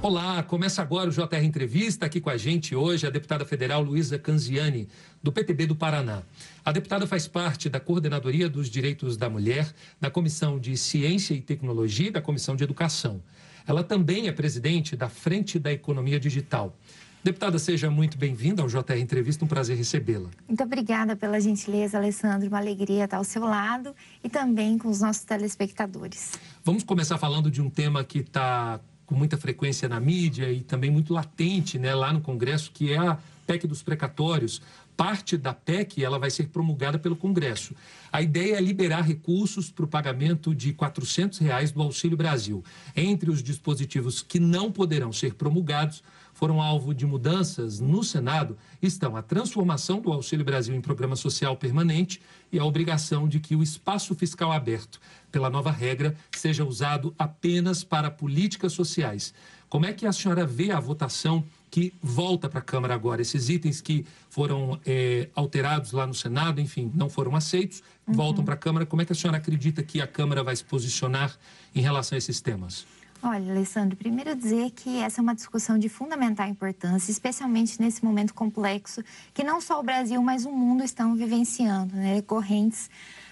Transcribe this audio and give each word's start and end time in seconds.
Olá, 0.00 0.44
começa 0.44 0.80
agora 0.80 1.10
o 1.10 1.12
JR 1.12 1.42
Entrevista. 1.42 2.06
Aqui 2.06 2.20
com 2.20 2.30
a 2.30 2.36
gente 2.36 2.72
hoje 2.72 3.04
a 3.04 3.10
deputada 3.10 3.44
federal 3.44 3.82
Luísa 3.82 4.16
Canziani, 4.16 4.88
do 5.20 5.32
PTB 5.32 5.66
do 5.66 5.74
Paraná. 5.74 6.22
A 6.64 6.70
deputada 6.70 7.04
faz 7.04 7.26
parte 7.26 7.68
da 7.68 7.80
Coordenadoria 7.80 8.48
dos 8.48 8.70
Direitos 8.70 9.16
da 9.16 9.28
Mulher, 9.28 9.74
da 10.00 10.08
Comissão 10.08 10.56
de 10.56 10.76
Ciência 10.76 11.34
e 11.34 11.40
Tecnologia 11.40 12.08
e 12.08 12.12
da 12.12 12.22
Comissão 12.22 12.54
de 12.54 12.62
Educação. 12.62 13.20
Ela 13.66 13.82
também 13.82 14.28
é 14.28 14.32
presidente 14.32 14.94
da 14.94 15.08
Frente 15.08 15.58
da 15.58 15.72
Economia 15.72 16.20
Digital. 16.20 16.76
Deputada, 17.24 17.58
seja 17.58 17.90
muito 17.90 18.16
bem-vinda 18.16 18.62
ao 18.62 18.68
JR 18.68 19.00
Entrevista, 19.00 19.44
um 19.44 19.48
prazer 19.48 19.76
recebê-la. 19.76 20.30
Muito 20.46 20.62
obrigada 20.62 21.16
pela 21.16 21.40
gentileza, 21.40 21.98
Alessandro. 21.98 22.46
Uma 22.46 22.58
alegria 22.58 23.04
estar 23.04 23.16
ao 23.16 23.24
seu 23.24 23.42
lado 23.42 23.92
e 24.22 24.28
também 24.28 24.78
com 24.78 24.88
os 24.88 25.00
nossos 25.00 25.24
telespectadores. 25.24 26.38
Vamos 26.62 26.84
começar 26.84 27.18
falando 27.18 27.50
de 27.50 27.60
um 27.60 27.68
tema 27.68 28.04
que 28.04 28.20
está 28.20 28.80
com 29.08 29.14
muita 29.14 29.38
frequência 29.38 29.88
na 29.88 29.98
mídia 29.98 30.52
e 30.52 30.60
também 30.60 30.90
muito 30.90 31.14
latente 31.14 31.78
né, 31.78 31.94
lá 31.94 32.12
no 32.12 32.20
Congresso, 32.20 32.70
que 32.70 32.92
é 32.92 32.98
a 32.98 33.18
PEC 33.46 33.66
dos 33.66 33.82
precatórios. 33.82 34.60
Parte 34.98 35.36
da 35.36 35.54
PEC 35.54 36.02
ela 36.02 36.18
vai 36.18 36.28
ser 36.28 36.48
promulgada 36.48 36.98
pelo 36.98 37.14
Congresso. 37.14 37.72
A 38.10 38.20
ideia 38.20 38.56
é 38.56 38.60
liberar 38.60 39.02
recursos 39.02 39.70
para 39.70 39.84
o 39.84 39.88
pagamento 39.88 40.52
de 40.52 40.72
400 40.72 41.38
reais 41.38 41.70
do 41.70 41.80
Auxílio 41.80 42.16
Brasil. 42.16 42.64
Entre 42.96 43.30
os 43.30 43.40
dispositivos 43.40 44.22
que 44.22 44.40
não 44.40 44.72
poderão 44.72 45.12
ser 45.12 45.34
promulgados, 45.34 46.02
foram 46.34 46.60
alvo 46.60 46.92
de 46.92 47.06
mudanças 47.06 47.78
no 47.78 48.02
Senado 48.02 48.58
estão 48.82 49.16
a 49.16 49.22
transformação 49.22 50.00
do 50.00 50.12
Auxílio 50.12 50.44
Brasil 50.44 50.74
em 50.74 50.80
programa 50.80 51.14
social 51.14 51.56
permanente 51.56 52.20
e 52.50 52.58
a 52.58 52.64
obrigação 52.64 53.28
de 53.28 53.38
que 53.38 53.54
o 53.54 53.62
espaço 53.62 54.16
fiscal 54.16 54.50
aberto 54.50 55.00
pela 55.30 55.48
nova 55.48 55.70
regra 55.70 56.16
seja 56.32 56.64
usado 56.64 57.14
apenas 57.16 57.84
para 57.84 58.10
políticas 58.10 58.72
sociais. 58.72 59.32
Como 59.68 59.84
é 59.84 59.92
que 59.92 60.06
a 60.06 60.12
senhora 60.12 60.46
vê 60.46 60.70
a 60.72 60.80
votação 60.80 61.44
que 61.70 61.92
volta 62.02 62.48
para 62.48 62.58
a 62.60 62.62
Câmara 62.62 62.94
agora? 62.94 63.22
Esses 63.22 63.48
itens 63.48 63.80
que 63.80 64.04
foram 64.30 64.80
é, 64.86 65.28
alterados 65.34 65.92
lá 65.92 66.06
no 66.06 66.14
Senado, 66.14 66.60
enfim, 66.60 66.90
não 66.94 67.08
foram 67.08 67.34
aceitos, 67.36 67.82
uhum. 68.06 68.14
voltam 68.14 68.44
para 68.44 68.54
a 68.54 68.56
Câmara. 68.56 68.86
Como 68.86 69.02
é 69.02 69.04
que 69.04 69.12
a 69.12 69.16
senhora 69.16 69.38
acredita 69.38 69.82
que 69.82 70.00
a 70.00 70.06
Câmara 70.06 70.42
vai 70.42 70.54
se 70.54 70.64
posicionar 70.64 71.36
em 71.74 71.80
relação 71.80 72.16
a 72.16 72.18
esses 72.18 72.40
temas? 72.40 72.86
Olha, 73.20 73.50
Alessandro, 73.50 73.96
primeiro 73.96 74.34
dizer 74.36 74.70
que 74.70 75.00
essa 75.00 75.20
é 75.20 75.22
uma 75.22 75.34
discussão 75.34 75.76
de 75.76 75.88
fundamental 75.88 76.46
importância, 76.46 77.10
especialmente 77.10 77.80
nesse 77.80 78.04
momento 78.04 78.32
complexo 78.32 79.02
que 79.34 79.42
não 79.42 79.60
só 79.60 79.80
o 79.80 79.82
Brasil, 79.82 80.22
mas 80.22 80.44
o 80.44 80.52
mundo 80.52 80.84
estão 80.84 81.16
vivenciando, 81.16 81.96
né? 81.96 82.22
Correntes 82.22 82.88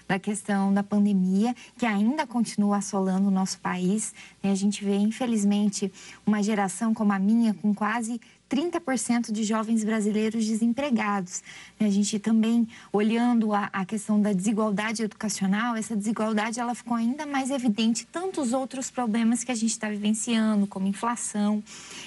da 0.07 0.17
questão 0.17 0.73
da 0.73 0.83
pandemia, 0.83 1.55
que 1.77 1.85
ainda 1.85 2.25
continua 2.25 2.77
assolando 2.77 3.27
o 3.27 3.31
nosso 3.31 3.59
país. 3.59 4.13
A 4.41 4.55
gente 4.55 4.83
vê, 4.83 4.95
infelizmente, 4.95 5.91
uma 6.25 6.41
geração 6.41 6.93
como 6.93 7.11
a 7.11 7.19
minha, 7.19 7.53
com 7.53 7.73
quase 7.73 8.19
30% 8.49 9.31
de 9.31 9.43
jovens 9.43 9.83
brasileiros 9.83 10.45
desempregados. 10.45 11.43
A 11.79 11.89
gente 11.89 12.17
também, 12.17 12.67
olhando 12.91 13.53
a, 13.53 13.69
a, 13.71 13.85
questão 13.85 14.21
da 14.21 14.33
desigualdade 14.33 15.03
educacional, 15.03 15.75
essa 15.75 15.95
desigualdade 15.95 16.59
ela 16.59 16.73
ficou 16.73 16.95
ainda 16.95 17.25
mais 17.25 17.51
evidente, 17.51 18.07
tantos 18.07 18.53
outros 18.53 18.89
problemas 18.89 19.43
que 19.43 19.51
a 19.51 19.55
gente 19.55 19.71
está 19.71 19.89
vivenciando, 19.89 20.65
como 20.65 20.87
inflação, 20.87 21.63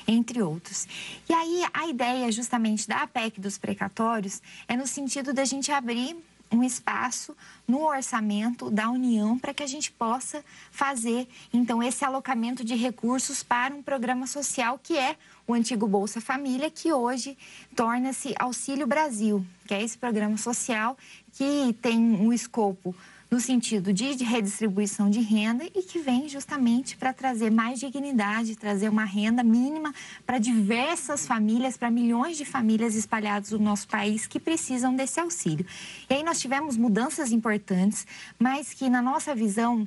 entre 0.08 0.42
outros. 0.42 0.88
E 1.28 1.32
aí, 1.32 1.64
a 1.72 1.86
ideia 1.88 2.32
justamente 2.32 2.88
da 2.88 3.02
APEC 3.02 3.40
dos 3.40 3.58
precatórios 3.58 4.40
é 4.66 4.76
no 4.76 4.86
sentido 4.86 5.32
da 5.32 5.44
gente 5.44 5.70
abrir 5.70 6.16
um 6.52 6.64
espaço 6.64 7.36
no 7.66 7.84
orçamento 7.86 8.70
da 8.70 8.90
União 8.90 9.38
para 9.38 9.54
que 9.54 9.62
a 9.62 9.66
gente 9.66 9.92
possa 9.92 10.44
fazer, 10.70 11.28
então, 11.52 11.82
esse 11.82 12.04
alocamento 12.04 12.64
de 12.64 12.74
recursos 12.74 13.42
para 13.42 13.74
um 13.74 13.82
programa 13.82 14.26
social 14.26 14.78
que 14.82 14.98
é 14.98 15.16
o 15.46 15.54
antigo 15.54 15.86
Bolsa 15.86 16.20
Família, 16.20 16.70
que 16.70 16.92
hoje 16.92 17.36
torna-se 17.74 18.34
Auxílio 18.38 18.86
Brasil, 18.86 19.44
que 19.66 19.74
é 19.74 19.82
esse 19.82 19.96
programa 19.96 20.36
social 20.36 20.96
que 21.32 21.72
tem 21.80 21.98
um 21.98 22.32
escopo 22.32 22.94
no 23.30 23.38
sentido 23.38 23.92
de 23.92 24.24
redistribuição 24.24 25.08
de 25.08 25.20
renda 25.20 25.64
e 25.64 25.82
que 25.82 26.00
vem 26.00 26.28
justamente 26.28 26.96
para 26.96 27.12
trazer 27.12 27.50
mais 27.50 27.78
dignidade, 27.78 28.56
trazer 28.56 28.88
uma 28.88 29.04
renda 29.04 29.42
mínima 29.42 29.94
para 30.26 30.38
diversas 30.38 31.26
famílias, 31.26 31.76
para 31.76 31.90
milhões 31.90 32.36
de 32.36 32.44
famílias 32.44 32.96
espalhadas 32.96 33.52
no 33.52 33.58
nosso 33.58 33.86
país 33.86 34.26
que 34.26 34.40
precisam 34.40 34.94
desse 34.94 35.20
auxílio. 35.20 35.64
E 36.08 36.14
aí 36.14 36.22
nós 36.24 36.40
tivemos 36.40 36.76
mudanças 36.76 37.30
importantes, 37.30 38.06
mas 38.38 38.74
que 38.74 38.90
na 38.90 39.00
nossa 39.00 39.34
visão 39.34 39.86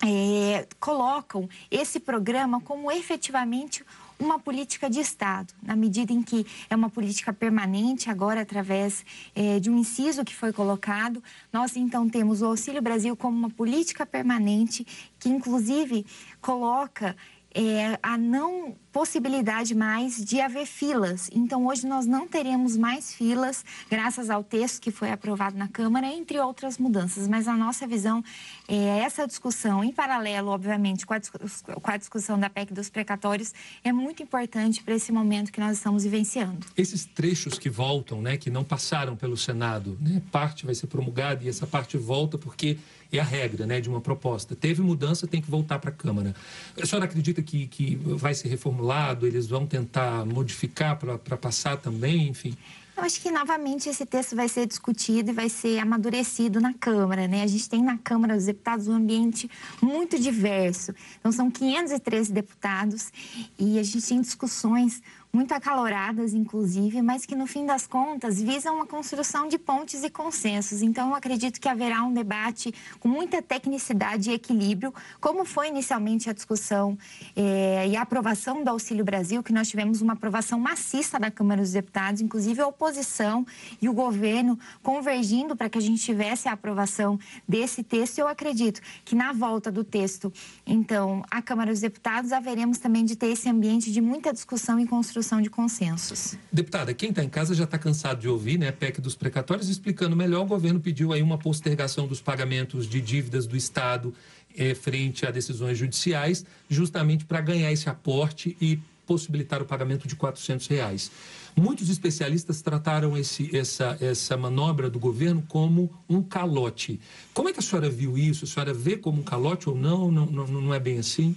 é, 0.00 0.66
colocam 0.78 1.48
esse 1.70 1.98
programa 1.98 2.60
como 2.60 2.92
efetivamente 2.92 3.84
uma 4.18 4.38
política 4.38 4.90
de 4.90 5.00
Estado, 5.00 5.54
na 5.62 5.76
medida 5.76 6.12
em 6.12 6.22
que 6.22 6.44
é 6.68 6.74
uma 6.74 6.90
política 6.90 7.32
permanente, 7.32 8.10
agora 8.10 8.40
através 8.40 9.04
é, 9.34 9.60
de 9.60 9.70
um 9.70 9.78
inciso 9.78 10.24
que 10.24 10.34
foi 10.34 10.52
colocado. 10.52 11.22
Nós, 11.52 11.76
então, 11.76 12.08
temos 12.08 12.42
o 12.42 12.46
Auxílio 12.46 12.82
Brasil 12.82 13.16
como 13.16 13.36
uma 13.36 13.50
política 13.50 14.04
permanente, 14.04 14.86
que, 15.18 15.28
inclusive, 15.28 16.04
coloca 16.40 17.16
é, 17.58 17.98
a 18.00 18.16
não 18.16 18.76
possibilidade 18.92 19.74
mais 19.74 20.24
de 20.24 20.40
haver 20.40 20.64
filas. 20.64 21.28
Então, 21.32 21.66
hoje 21.66 21.88
nós 21.88 22.06
não 22.06 22.28
teremos 22.28 22.76
mais 22.76 23.12
filas, 23.12 23.64
graças 23.90 24.30
ao 24.30 24.44
texto 24.44 24.80
que 24.80 24.92
foi 24.92 25.10
aprovado 25.10 25.58
na 25.58 25.66
Câmara, 25.66 26.06
entre 26.06 26.38
outras 26.38 26.78
mudanças. 26.78 27.26
Mas 27.26 27.48
a 27.48 27.56
nossa 27.56 27.84
visão 27.84 28.22
é 28.68 29.00
essa 29.00 29.26
discussão, 29.26 29.82
em 29.82 29.92
paralelo, 29.92 30.50
obviamente, 30.50 31.04
com 31.04 31.14
a, 31.14 31.20
com 31.20 31.90
a 31.90 31.96
discussão 31.96 32.38
da 32.38 32.48
PEC 32.48 32.72
dos 32.72 32.88
precatórios, 32.88 33.52
é 33.82 33.92
muito 33.92 34.22
importante 34.22 34.80
para 34.80 34.94
esse 34.94 35.10
momento 35.10 35.50
que 35.50 35.58
nós 35.58 35.78
estamos 35.78 36.04
vivenciando. 36.04 36.64
Esses 36.76 37.06
trechos 37.06 37.58
que 37.58 37.68
voltam, 37.68 38.22
né, 38.22 38.36
que 38.36 38.50
não 38.50 38.62
passaram 38.62 39.16
pelo 39.16 39.36
Senado, 39.36 39.98
né, 40.00 40.22
parte 40.30 40.64
vai 40.64 40.76
ser 40.76 40.86
promulgada 40.86 41.42
e 41.42 41.48
essa 41.48 41.66
parte 41.66 41.96
volta 41.96 42.38
porque 42.38 42.78
é 43.16 43.20
a 43.20 43.24
regra 43.24 43.66
né, 43.66 43.80
de 43.80 43.88
uma 43.88 44.00
proposta. 44.00 44.54
Teve 44.54 44.82
mudança, 44.82 45.26
tem 45.26 45.40
que 45.40 45.50
voltar 45.50 45.78
para 45.78 45.90
a 45.90 45.92
Câmara. 45.92 46.34
A 46.80 46.86
senhora 46.86 47.06
acredita 47.06 47.42
que, 47.42 47.66
que 47.66 47.96
vai 47.96 48.34
ser 48.34 48.48
reformulado, 48.48 49.26
eles 49.26 49.46
vão 49.46 49.66
tentar 49.66 50.26
modificar 50.26 50.96
para 50.96 51.36
passar 51.36 51.76
também, 51.76 52.28
enfim? 52.28 52.56
Eu 52.98 53.04
acho 53.04 53.20
que 53.20 53.30
novamente 53.30 53.88
esse 53.88 54.04
texto 54.04 54.34
vai 54.34 54.48
ser 54.48 54.66
discutido 54.66 55.30
e 55.30 55.32
vai 55.32 55.48
ser 55.48 55.78
amadurecido 55.78 56.60
na 56.60 56.74
Câmara, 56.74 57.28
né? 57.28 57.44
A 57.44 57.46
gente 57.46 57.68
tem 57.68 57.80
na 57.80 57.96
Câmara 57.96 58.34
dos 58.34 58.46
Deputados 58.46 58.88
um 58.88 58.92
ambiente 58.92 59.48
muito 59.80 60.18
diverso. 60.18 60.92
Então 61.20 61.30
são 61.30 61.48
513 61.48 62.32
deputados 62.32 63.12
e 63.56 63.78
a 63.78 63.84
gente 63.84 64.04
tem 64.04 64.20
discussões 64.20 65.00
muito 65.32 65.52
acaloradas, 65.52 66.32
inclusive, 66.32 67.02
mas 67.02 67.26
que 67.26 67.34
no 67.34 67.46
fim 67.46 67.66
das 67.66 67.86
contas 67.86 68.40
visam 68.40 68.80
a 68.80 68.86
construção 68.86 69.46
de 69.46 69.58
pontes 69.58 70.02
e 70.02 70.10
consensos. 70.10 70.82
Então, 70.82 71.10
eu 71.10 71.14
acredito 71.14 71.60
que 71.60 71.68
haverá 71.68 72.02
um 72.02 72.12
debate 72.12 72.74
com 72.98 73.08
muita 73.08 73.42
tecnicidade 73.42 74.30
e 74.30 74.34
equilíbrio, 74.34 74.92
como 75.20 75.44
foi 75.44 75.68
inicialmente 75.68 76.30
a 76.30 76.32
discussão 76.32 76.96
eh, 77.36 77.88
e 77.88 77.96
a 77.96 78.02
aprovação 78.02 78.64
do 78.64 78.70
Auxílio 78.70 79.04
Brasil, 79.04 79.42
que 79.42 79.52
nós 79.52 79.68
tivemos 79.68 80.00
uma 80.00 80.14
aprovação 80.14 80.58
maciça 80.58 81.18
da 81.18 81.30
Câmara 81.30 81.60
dos 81.60 81.72
Deputados, 81.72 82.20
inclusive 82.20 82.60
a 82.62 82.66
oposição 82.66 83.46
e 83.82 83.88
o 83.88 83.92
governo 83.92 84.58
convergindo 84.82 85.54
para 85.54 85.68
que 85.68 85.78
a 85.78 85.82
gente 85.82 86.02
tivesse 86.02 86.48
a 86.48 86.52
aprovação 86.52 87.18
desse 87.46 87.82
texto. 87.82 88.18
Eu 88.18 88.28
acredito 88.28 88.80
que 89.04 89.14
na 89.14 89.32
volta 89.32 89.70
do 89.70 89.84
texto, 89.84 90.32
então, 90.66 91.22
a 91.30 91.42
Câmara 91.42 91.70
dos 91.70 91.80
Deputados, 91.80 92.32
haveremos 92.32 92.78
também 92.78 93.04
de 93.04 93.14
ter 93.14 93.28
esse 93.28 93.48
ambiente 93.48 93.92
de 93.92 94.00
muita 94.00 94.32
discussão 94.32 94.80
e 94.80 94.86
construção 94.86 95.17
construção 95.18 95.42
de 95.42 95.50
consensos. 95.50 96.36
Deputada, 96.52 96.94
quem 96.94 97.10
está 97.10 97.24
em 97.24 97.28
casa 97.28 97.54
já 97.54 97.64
está 97.64 97.76
cansado 97.76 98.20
de 98.20 98.28
ouvir, 98.28 98.56
né, 98.56 98.70
PEC 98.70 99.00
dos 99.00 99.16
precatórios, 99.16 99.68
explicando 99.68 100.14
melhor, 100.14 100.42
o 100.42 100.46
governo 100.46 100.78
pediu 100.78 101.12
aí 101.12 101.22
uma 101.22 101.36
postergação 101.36 102.06
dos 102.06 102.20
pagamentos 102.20 102.88
de 102.88 103.00
dívidas 103.00 103.46
do 103.46 103.56
Estado 103.56 104.14
eh, 104.56 104.74
frente 104.74 105.26
a 105.26 105.30
decisões 105.30 105.76
judiciais, 105.76 106.44
justamente 106.68 107.24
para 107.24 107.40
ganhar 107.40 107.72
esse 107.72 107.88
aporte 107.88 108.56
e 108.60 108.78
possibilitar 109.06 109.60
o 109.60 109.64
pagamento 109.64 110.06
de 110.06 110.14
400 110.14 110.66
reais. 110.68 111.10
Muitos 111.56 111.88
especialistas 111.88 112.62
trataram 112.62 113.16
esse, 113.16 113.56
essa, 113.56 113.96
essa 114.00 114.36
manobra 114.36 114.88
do 114.88 115.00
governo 115.00 115.42
como 115.48 115.90
um 116.08 116.22
calote. 116.22 117.00
Como 117.34 117.48
é 117.48 117.52
que 117.52 117.58
a 117.58 117.62
senhora 117.62 117.90
viu 117.90 118.16
isso? 118.16 118.44
A 118.44 118.48
senhora 118.48 118.72
vê 118.72 118.96
como 118.96 119.20
um 119.20 119.24
calote 119.24 119.68
ou 119.68 119.74
não? 119.74 120.12
Não, 120.12 120.26
não, 120.26 120.46
não 120.46 120.74
é 120.74 120.78
bem 120.78 120.98
assim? 120.98 121.34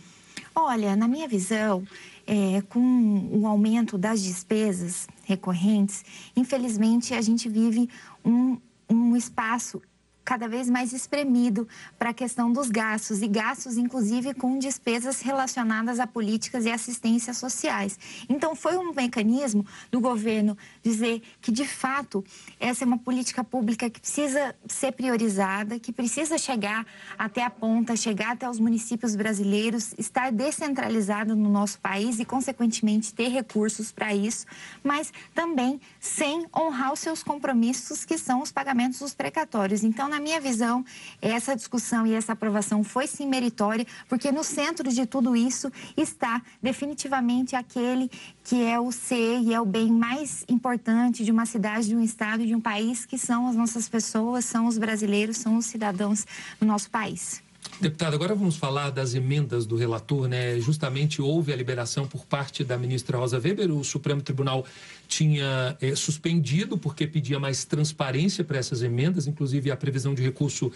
Olha, 0.53 0.95
na 0.97 1.07
minha 1.07 1.27
visão, 1.27 1.83
é, 2.27 2.61
com 2.63 3.29
o 3.31 3.47
aumento 3.47 3.97
das 3.97 4.21
despesas 4.21 5.07
recorrentes, 5.23 6.03
infelizmente 6.35 7.13
a 7.13 7.21
gente 7.21 7.47
vive 7.47 7.89
um, 8.23 8.57
um 8.89 9.15
espaço 9.15 9.81
cada 10.23 10.47
vez 10.47 10.69
mais 10.69 10.93
espremido 10.93 11.67
para 11.97 12.11
a 12.11 12.13
questão 12.13 12.51
dos 12.51 12.69
gastos, 12.69 13.21
e 13.21 13.27
gastos, 13.27 13.77
inclusive, 13.77 14.33
com 14.33 14.57
despesas 14.59 15.21
relacionadas 15.21 15.99
a 15.99 16.07
políticas 16.07 16.65
e 16.65 16.71
assistências 16.71 17.37
sociais. 17.37 17.97
Então, 18.29 18.55
foi 18.55 18.77
um 18.77 18.93
mecanismo 18.93 19.65
do 19.89 19.99
governo 19.99 20.57
dizer 20.83 21.21
que, 21.41 21.51
de 21.51 21.65
fato, 21.65 22.23
essa 22.59 22.83
é 22.83 22.87
uma 22.87 22.97
política 22.97 23.43
pública 23.43 23.89
que 23.89 23.99
precisa 23.99 24.55
ser 24.67 24.91
priorizada, 24.91 25.79
que 25.79 25.91
precisa 25.91 26.37
chegar 26.37 26.85
até 27.17 27.43
a 27.43 27.49
ponta, 27.49 27.95
chegar 27.95 28.31
até 28.31 28.49
os 28.49 28.59
municípios 28.59 29.15
brasileiros, 29.15 29.93
estar 29.97 30.31
descentralizado 30.31 31.35
no 31.35 31.49
nosso 31.49 31.79
país 31.79 32.19
e, 32.19 32.25
consequentemente, 32.25 33.13
ter 33.13 33.29
recursos 33.29 33.91
para 33.91 34.13
isso, 34.13 34.45
mas 34.83 35.11
também 35.33 35.79
sem 35.99 36.45
honrar 36.55 36.93
os 36.93 36.99
seus 36.99 37.23
compromissos, 37.23 38.05
que 38.05 38.17
são 38.17 38.41
os 38.41 38.51
pagamentos 38.51 38.99
dos 38.99 39.13
precatórios. 39.13 39.83
Então, 39.83 40.10
na 40.11 40.19
minha 40.19 40.41
visão, 40.41 40.85
essa 41.21 41.55
discussão 41.55 42.05
e 42.05 42.13
essa 42.13 42.33
aprovação 42.33 42.83
foi 42.83 43.07
sim 43.07 43.25
meritória, 43.25 43.87
porque 44.09 44.29
no 44.29 44.43
centro 44.43 44.89
de 44.91 45.05
tudo 45.05 45.35
isso 45.35 45.71
está 45.95 46.41
definitivamente 46.61 47.55
aquele 47.55 48.11
que 48.43 48.61
é 48.61 48.77
o 48.77 48.91
ser 48.91 49.39
e 49.39 49.53
é 49.53 49.61
o 49.61 49.65
bem 49.65 49.89
mais 49.89 50.43
importante 50.49 51.23
de 51.23 51.31
uma 51.31 51.45
cidade, 51.45 51.87
de 51.87 51.95
um 51.95 52.03
estado, 52.03 52.45
de 52.45 52.53
um 52.53 52.59
país, 52.59 53.05
que 53.05 53.17
são 53.17 53.47
as 53.47 53.55
nossas 53.55 53.87
pessoas, 53.87 54.43
são 54.43 54.67
os 54.67 54.77
brasileiros, 54.77 55.37
são 55.37 55.55
os 55.55 55.65
cidadãos 55.65 56.25
do 56.59 56.65
nosso 56.65 56.89
país. 56.89 57.41
Deputado, 57.81 58.13
agora 58.13 58.35
vamos 58.35 58.57
falar 58.57 58.91
das 58.91 59.15
emendas 59.15 59.65
do 59.65 59.75
relator, 59.75 60.27
né? 60.27 60.59
Justamente 60.59 61.19
houve 61.19 61.51
a 61.51 61.55
liberação 61.55 62.05
por 62.05 62.27
parte 62.27 62.63
da 62.63 62.77
ministra 62.77 63.17
Rosa 63.17 63.39
Weber, 63.39 63.71
o 63.71 63.83
Supremo 63.83 64.21
Tribunal 64.21 64.63
tinha 65.07 65.75
é, 65.81 65.95
suspendido 65.95 66.77
porque 66.77 67.07
pedia 67.07 67.39
mais 67.39 67.65
transparência 67.65 68.43
para 68.43 68.59
essas 68.59 68.83
emendas, 68.83 69.25
inclusive 69.25 69.71
a 69.71 69.75
previsão 69.75 70.13
de 70.13 70.21
recurso 70.21 70.71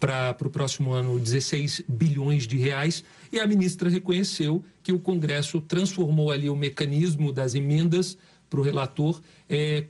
para 0.00 0.36
o 0.44 0.50
próximo 0.50 0.90
ano 0.90 1.20
16 1.20 1.84
bilhões 1.86 2.48
de 2.48 2.56
reais 2.56 3.04
e 3.30 3.38
a 3.38 3.46
ministra 3.46 3.88
reconheceu 3.88 4.64
que 4.82 4.92
o 4.92 4.98
Congresso 4.98 5.60
transformou 5.60 6.32
ali 6.32 6.50
o 6.50 6.56
mecanismo 6.56 7.32
das 7.32 7.54
emendas 7.54 8.18
para 8.48 8.58
o 8.58 8.62
relator 8.64 9.20
é, 9.48 9.84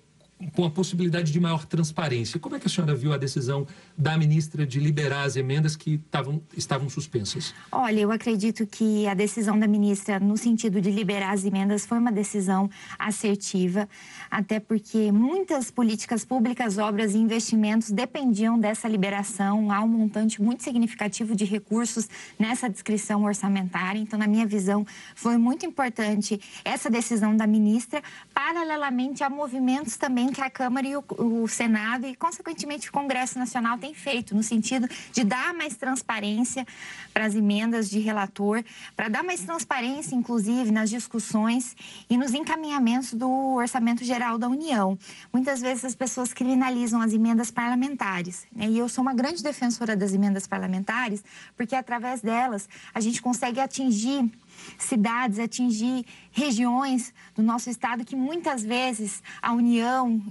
com 0.54 0.64
a 0.64 0.70
possibilidade 0.70 1.30
de 1.30 1.38
maior 1.38 1.66
transparência. 1.66 2.40
Como 2.40 2.56
é 2.56 2.60
que 2.60 2.66
a 2.66 2.70
senhora 2.70 2.94
viu 2.94 3.12
a 3.12 3.16
decisão 3.16 3.66
da 3.96 4.16
ministra 4.16 4.66
de 4.66 4.80
liberar 4.80 5.24
as 5.24 5.36
emendas 5.36 5.76
que 5.76 5.98
tavam, 6.10 6.40
estavam 6.56 6.88
suspensas? 6.88 7.54
Olha, 7.70 8.00
eu 8.00 8.10
acredito 8.10 8.66
que 8.66 9.06
a 9.06 9.14
decisão 9.14 9.58
da 9.58 9.66
ministra, 9.66 10.18
no 10.18 10.36
sentido 10.36 10.80
de 10.80 10.90
liberar 10.90 11.32
as 11.32 11.44
emendas, 11.44 11.84
foi 11.84 11.98
uma 11.98 12.10
decisão 12.10 12.70
assertiva, 12.98 13.88
até 14.30 14.58
porque 14.58 15.12
muitas 15.12 15.70
políticas 15.70 16.24
públicas, 16.24 16.78
obras 16.78 17.14
e 17.14 17.18
investimentos 17.18 17.90
dependiam 17.90 18.58
dessa 18.58 18.88
liberação. 18.88 19.70
Há 19.70 19.82
um 19.82 19.88
montante 19.88 20.40
muito 20.40 20.62
significativo 20.62 21.36
de 21.36 21.44
recursos 21.44 22.08
nessa 22.38 22.68
descrição 22.68 23.24
orçamentária. 23.24 23.98
Então, 23.98 24.18
na 24.18 24.26
minha 24.26 24.46
visão, 24.46 24.86
foi 25.14 25.36
muito 25.36 25.66
importante 25.66 26.40
essa 26.64 26.88
decisão 26.88 27.36
da 27.36 27.46
ministra, 27.46 28.02
paralelamente 28.32 29.22
a 29.22 29.28
movimentos 29.28 29.96
também 29.96 30.29
que 30.32 30.40
a 30.40 30.50
Câmara 30.50 30.86
e 30.86 30.96
o, 30.96 31.04
o 31.18 31.48
Senado 31.48 32.06
e, 32.06 32.14
consequentemente, 32.14 32.88
o 32.88 32.92
Congresso 32.92 33.38
Nacional 33.38 33.78
têm 33.78 33.94
feito, 33.94 34.34
no 34.34 34.42
sentido 34.42 34.88
de 35.12 35.24
dar 35.24 35.52
mais 35.54 35.76
transparência 35.76 36.66
para 37.12 37.24
as 37.24 37.34
emendas 37.34 37.88
de 37.88 37.98
relator, 37.98 38.62
para 38.96 39.08
dar 39.08 39.22
mais 39.22 39.40
transparência, 39.40 40.14
inclusive, 40.14 40.70
nas 40.70 40.90
discussões 40.90 41.76
e 42.08 42.16
nos 42.16 42.34
encaminhamentos 42.34 43.14
do 43.14 43.28
Orçamento 43.54 44.04
Geral 44.04 44.38
da 44.38 44.48
União. 44.48 44.98
Muitas 45.32 45.60
vezes 45.60 45.84
as 45.84 45.94
pessoas 45.94 46.32
criminalizam 46.32 47.00
as 47.00 47.12
emendas 47.12 47.50
parlamentares, 47.50 48.46
né? 48.54 48.66
e 48.68 48.78
eu 48.78 48.88
sou 48.88 49.02
uma 49.02 49.14
grande 49.14 49.42
defensora 49.42 49.96
das 49.96 50.12
emendas 50.12 50.46
parlamentares, 50.46 51.24
porque 51.56 51.74
através 51.74 52.20
delas 52.20 52.68
a 52.94 53.00
gente 53.00 53.20
consegue 53.22 53.60
atingir 53.60 54.30
cidades, 54.78 55.38
atingir 55.38 56.04
regiões 56.32 57.12
do 57.34 57.42
nosso 57.42 57.68
estado 57.68 58.04
que 58.04 58.14
muitas 58.14 58.62
vezes 58.62 59.22
a 59.42 59.52
União, 59.52 60.22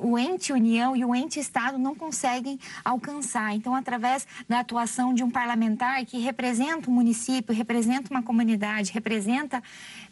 o 0.00 0.18
ente 0.18 0.52
União 0.52 0.96
e 0.96 1.04
o 1.04 1.14
ente 1.14 1.40
Estado 1.40 1.78
não 1.78 1.94
conseguem 1.94 2.58
alcançar. 2.84 3.54
Então, 3.54 3.74
através 3.74 4.26
da 4.48 4.60
atuação 4.60 5.12
de 5.12 5.22
um 5.22 5.30
parlamentar 5.30 6.04
que 6.04 6.18
representa 6.18 6.90
um 6.90 6.94
município, 6.94 7.54
representa 7.54 8.10
uma 8.10 8.22
comunidade, 8.22 8.92
representa 8.92 9.62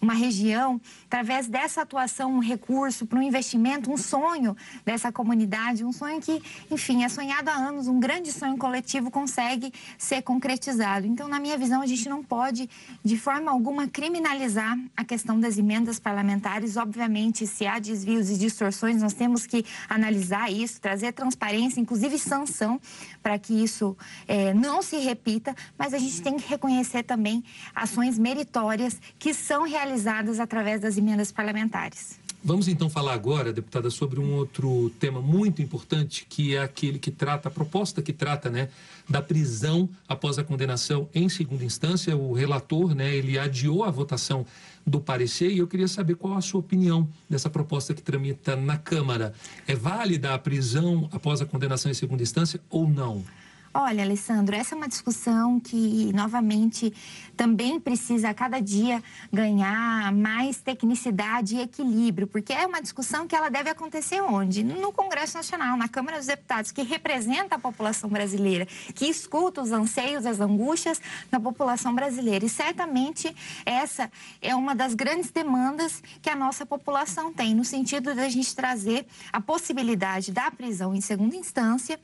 uma 0.00 0.14
região, 0.14 0.80
através 1.06 1.46
dessa 1.46 1.82
atuação, 1.82 2.34
um 2.34 2.40
recurso 2.40 3.06
para 3.06 3.18
um 3.18 3.22
investimento, 3.22 3.90
um 3.90 3.96
sonho 3.96 4.56
dessa 4.84 5.12
comunidade, 5.12 5.84
um 5.84 5.92
sonho 5.92 6.20
que, 6.20 6.42
enfim, 6.70 7.04
é 7.04 7.08
sonhado 7.08 7.50
há 7.50 7.54
anos, 7.54 7.88
um 7.88 7.98
grande 7.98 8.32
sonho 8.32 8.56
coletivo 8.56 9.10
consegue 9.10 9.72
ser 9.96 10.22
concretizado. 10.22 11.06
Então, 11.06 11.28
na 11.28 11.38
minha 11.38 11.56
visão, 11.56 11.80
a 11.80 11.86
gente 11.86 12.08
não 12.08 12.22
pode, 12.22 12.68
de 13.04 13.16
forma 13.16 13.50
alguma, 13.50 13.86
criminalizar 13.86 14.78
a 14.96 15.04
questão 15.04 15.35
das 15.38 15.58
emendas 15.58 15.98
parlamentares. 15.98 16.76
Obviamente, 16.76 17.46
se 17.46 17.66
há 17.66 17.78
desvios 17.78 18.30
e 18.30 18.36
distorções, 18.36 19.00
nós 19.00 19.12
temos 19.12 19.46
que 19.46 19.64
analisar 19.88 20.50
isso, 20.50 20.80
trazer 20.80 21.12
transparência, 21.12 21.80
inclusive 21.80 22.18
sanção, 22.18 22.80
para 23.22 23.38
que 23.38 23.52
isso 23.52 23.96
é, 24.26 24.52
não 24.54 24.82
se 24.82 24.96
repita, 24.98 25.54
mas 25.78 25.94
a 25.94 25.98
gente 25.98 26.20
tem 26.22 26.36
que 26.36 26.48
reconhecer 26.48 27.02
também 27.02 27.42
ações 27.74 28.18
meritórias 28.18 29.00
que 29.18 29.32
são 29.32 29.64
realizadas 29.64 30.40
através 30.40 30.80
das 30.80 30.96
emendas 30.96 31.32
parlamentares. 31.32 32.25
Vamos 32.46 32.68
então 32.68 32.88
falar 32.88 33.12
agora, 33.12 33.52
deputada, 33.52 33.90
sobre 33.90 34.20
um 34.20 34.34
outro 34.34 34.88
tema 35.00 35.20
muito 35.20 35.60
importante, 35.60 36.24
que 36.30 36.54
é 36.54 36.62
aquele 36.62 36.96
que 36.96 37.10
trata, 37.10 37.48
a 37.48 37.50
proposta 37.50 38.00
que 38.00 38.12
trata, 38.12 38.48
né, 38.48 38.68
da 39.08 39.20
prisão 39.20 39.88
após 40.08 40.38
a 40.38 40.44
condenação 40.44 41.08
em 41.12 41.28
segunda 41.28 41.64
instância. 41.64 42.16
O 42.16 42.32
relator, 42.32 42.94
né, 42.94 43.12
ele 43.16 43.36
adiou 43.36 43.82
a 43.82 43.90
votação 43.90 44.46
do 44.86 45.00
parecer 45.00 45.50
e 45.50 45.58
eu 45.58 45.66
queria 45.66 45.88
saber 45.88 46.14
qual 46.14 46.34
a 46.34 46.40
sua 46.40 46.60
opinião 46.60 47.08
dessa 47.28 47.50
proposta 47.50 47.92
que 47.92 48.00
tramita 48.00 48.54
na 48.54 48.78
Câmara. 48.78 49.34
É 49.66 49.74
válida 49.74 50.32
a 50.32 50.38
prisão 50.38 51.08
após 51.10 51.42
a 51.42 51.46
condenação 51.46 51.90
em 51.90 51.94
segunda 51.94 52.22
instância 52.22 52.60
ou 52.70 52.88
não? 52.88 53.24
Olha, 53.78 54.04
Alessandro, 54.04 54.56
essa 54.56 54.74
é 54.74 54.76
uma 54.76 54.88
discussão 54.88 55.60
que, 55.60 56.10
novamente, 56.14 56.94
também 57.36 57.78
precisa 57.78 58.30
a 58.30 58.34
cada 58.34 58.58
dia 58.58 59.04
ganhar 59.30 60.10
mais 60.14 60.56
tecnicidade 60.56 61.56
e 61.56 61.60
equilíbrio, 61.60 62.26
porque 62.26 62.54
é 62.54 62.66
uma 62.66 62.80
discussão 62.80 63.28
que 63.28 63.36
ela 63.36 63.50
deve 63.50 63.68
acontecer 63.68 64.22
onde? 64.22 64.64
No 64.64 64.94
Congresso 64.94 65.36
Nacional, 65.36 65.76
na 65.76 65.88
Câmara 65.88 66.16
dos 66.16 66.26
Deputados, 66.26 66.72
que 66.72 66.80
representa 66.80 67.56
a 67.56 67.58
população 67.58 68.08
brasileira, 68.08 68.66
que 68.94 69.04
escuta 69.04 69.60
os 69.60 69.70
anseios, 69.70 70.24
as 70.24 70.40
angústias 70.40 70.98
da 71.30 71.38
população 71.38 71.94
brasileira. 71.94 72.46
E 72.46 72.48
certamente 72.48 73.36
essa 73.66 74.10
é 74.40 74.54
uma 74.54 74.74
das 74.74 74.94
grandes 74.94 75.30
demandas 75.30 76.02
que 76.22 76.30
a 76.30 76.34
nossa 76.34 76.64
população 76.64 77.30
tem, 77.30 77.54
no 77.54 77.62
sentido 77.62 78.14
de 78.14 78.20
a 78.20 78.28
gente 78.30 78.56
trazer 78.56 79.06
a 79.30 79.38
possibilidade 79.38 80.32
da 80.32 80.50
prisão 80.50 80.94
em 80.94 81.02
segunda 81.02 81.36
instância 81.36 82.00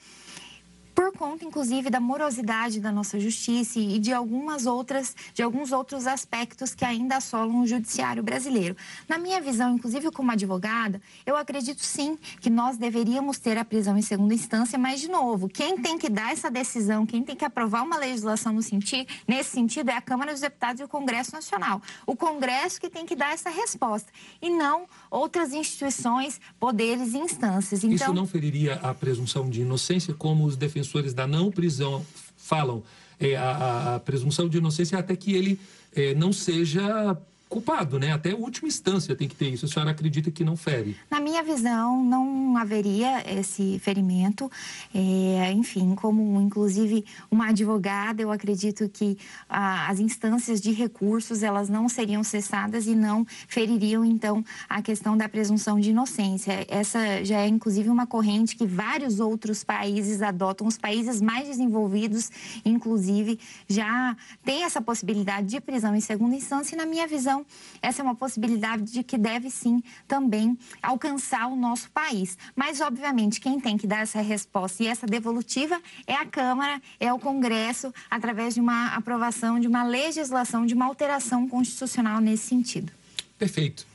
por 0.94 1.12
conta, 1.12 1.44
inclusive, 1.44 1.90
da 1.90 2.00
morosidade 2.00 2.80
da 2.80 2.92
nossa 2.92 3.18
justiça 3.18 3.78
e 3.78 3.98
de 3.98 4.12
algumas 4.12 4.66
outras, 4.66 5.14
de 5.32 5.42
alguns 5.42 5.72
outros 5.72 6.06
aspectos 6.06 6.74
que 6.74 6.84
ainda 6.84 7.16
assolam 7.16 7.62
o 7.62 7.66
judiciário 7.66 8.22
brasileiro. 8.22 8.76
Na 9.08 9.18
minha 9.18 9.40
visão, 9.40 9.74
inclusive 9.74 10.10
como 10.10 10.30
advogada, 10.30 11.00
eu 11.24 11.36
acredito 11.36 11.82
sim 11.84 12.18
que 12.40 12.50
nós 12.50 12.76
deveríamos 12.76 13.38
ter 13.38 13.56
a 13.58 13.64
prisão 13.64 13.96
em 13.96 14.02
segunda 14.02 14.34
instância, 14.34 14.78
mas 14.78 15.00
de 15.00 15.08
novo, 15.08 15.48
quem 15.48 15.78
tem 15.78 15.98
que 15.98 16.08
dar 16.08 16.32
essa 16.32 16.50
decisão, 16.50 17.06
quem 17.06 17.22
tem 17.22 17.36
que 17.36 17.44
aprovar 17.44 17.82
uma 17.82 17.96
legislação 17.96 18.52
no 18.52 18.62
sentido, 18.62 19.12
nesse 19.26 19.50
sentido 19.50 19.90
é 19.90 19.96
a 19.96 20.02
Câmara 20.02 20.32
dos 20.32 20.40
Deputados 20.40 20.80
e 20.80 20.84
o 20.84 20.88
Congresso 20.88 21.32
Nacional. 21.32 21.80
O 22.06 22.14
Congresso 22.14 22.80
que 22.80 22.90
tem 22.90 23.06
que 23.06 23.16
dar 23.16 23.32
essa 23.32 23.50
resposta 23.50 24.12
e 24.40 24.50
não 24.50 24.86
outras 25.12 25.52
instituições, 25.52 26.40
poderes 26.58 27.12
e 27.12 27.18
instâncias. 27.18 27.84
Então, 27.84 27.94
Isso 27.94 28.14
não 28.14 28.26
feriria 28.26 28.76
a 28.76 28.94
presunção 28.94 29.48
de 29.50 29.60
inocência 29.60 30.14
como 30.14 30.46
os 30.46 30.56
defensores 30.56 31.12
da 31.12 31.26
não 31.26 31.50
prisão 31.50 32.04
falam 32.34 32.82
é, 33.20 33.36
a, 33.36 33.96
a, 33.96 34.00
presunção 34.00 34.48
de 34.48 34.56
inocência 34.56 34.98
até 34.98 35.14
que 35.14 35.34
ele 35.34 35.60
é, 35.94 36.14
não 36.14 36.32
seja 36.32 37.16
culpado, 37.52 37.98
né? 37.98 38.12
Até 38.12 38.32
última 38.32 38.66
instância 38.66 39.14
tem 39.14 39.28
que 39.28 39.36
ter 39.36 39.50
isso. 39.50 39.66
A 39.66 39.68
senhora 39.68 39.90
acredita 39.90 40.30
que 40.30 40.42
não 40.42 40.56
fere? 40.56 40.96
Na 41.10 41.20
minha 41.20 41.42
visão, 41.42 42.02
não 42.02 42.56
haveria 42.56 43.22
esse 43.38 43.78
ferimento. 43.78 44.50
É, 44.94 45.52
enfim, 45.52 45.94
como 45.94 46.40
inclusive 46.40 47.04
uma 47.30 47.48
advogada, 47.48 48.22
eu 48.22 48.30
acredito 48.32 48.88
que 48.88 49.18
as 49.50 50.00
instâncias 50.00 50.62
de 50.62 50.72
recursos 50.72 51.42
elas 51.42 51.68
não 51.68 51.90
seriam 51.90 52.24
cessadas 52.24 52.86
e 52.86 52.94
não 52.94 53.26
feririam 53.46 54.02
então 54.02 54.42
a 54.66 54.80
questão 54.80 55.14
da 55.14 55.28
presunção 55.28 55.78
de 55.78 55.90
inocência. 55.90 56.64
Essa 56.68 57.22
já 57.22 57.40
é 57.40 57.48
inclusive 57.48 57.90
uma 57.90 58.06
corrente 58.06 58.56
que 58.56 58.66
vários 58.66 59.20
outros 59.20 59.62
países 59.62 60.22
adotam. 60.22 60.66
Os 60.66 60.78
países 60.78 61.20
mais 61.20 61.48
desenvolvidos, 61.48 62.30
inclusive, 62.64 63.38
já 63.68 64.16
têm 64.42 64.64
essa 64.64 64.80
possibilidade 64.80 65.48
de 65.48 65.60
prisão 65.60 65.94
em 65.94 66.00
segunda 66.00 66.34
instância. 66.34 66.74
E 66.74 66.78
na 66.78 66.86
minha 66.86 67.06
visão 67.06 67.41
Essa 67.80 68.02
é 68.02 68.04
uma 68.04 68.14
possibilidade 68.14 68.84
de 68.84 69.02
que 69.02 69.18
deve 69.18 69.50
sim 69.50 69.82
também 70.06 70.58
alcançar 70.82 71.46
o 71.46 71.56
nosso 71.56 71.90
país. 71.90 72.36
Mas, 72.54 72.80
obviamente, 72.80 73.40
quem 73.40 73.60
tem 73.60 73.76
que 73.76 73.86
dar 73.86 74.02
essa 74.02 74.20
resposta 74.20 74.82
e 74.82 74.86
essa 74.86 75.06
devolutiva 75.06 75.80
é 76.06 76.14
a 76.14 76.26
Câmara, 76.26 76.80
é 76.98 77.12
o 77.12 77.18
Congresso, 77.18 77.92
através 78.10 78.54
de 78.54 78.60
uma 78.60 78.88
aprovação 78.94 79.58
de 79.58 79.66
uma 79.66 79.84
legislação, 79.84 80.66
de 80.66 80.74
uma 80.74 80.86
alteração 80.86 81.48
constitucional 81.48 82.20
nesse 82.20 82.44
sentido. 82.48 82.92
Perfeito. 83.38 83.86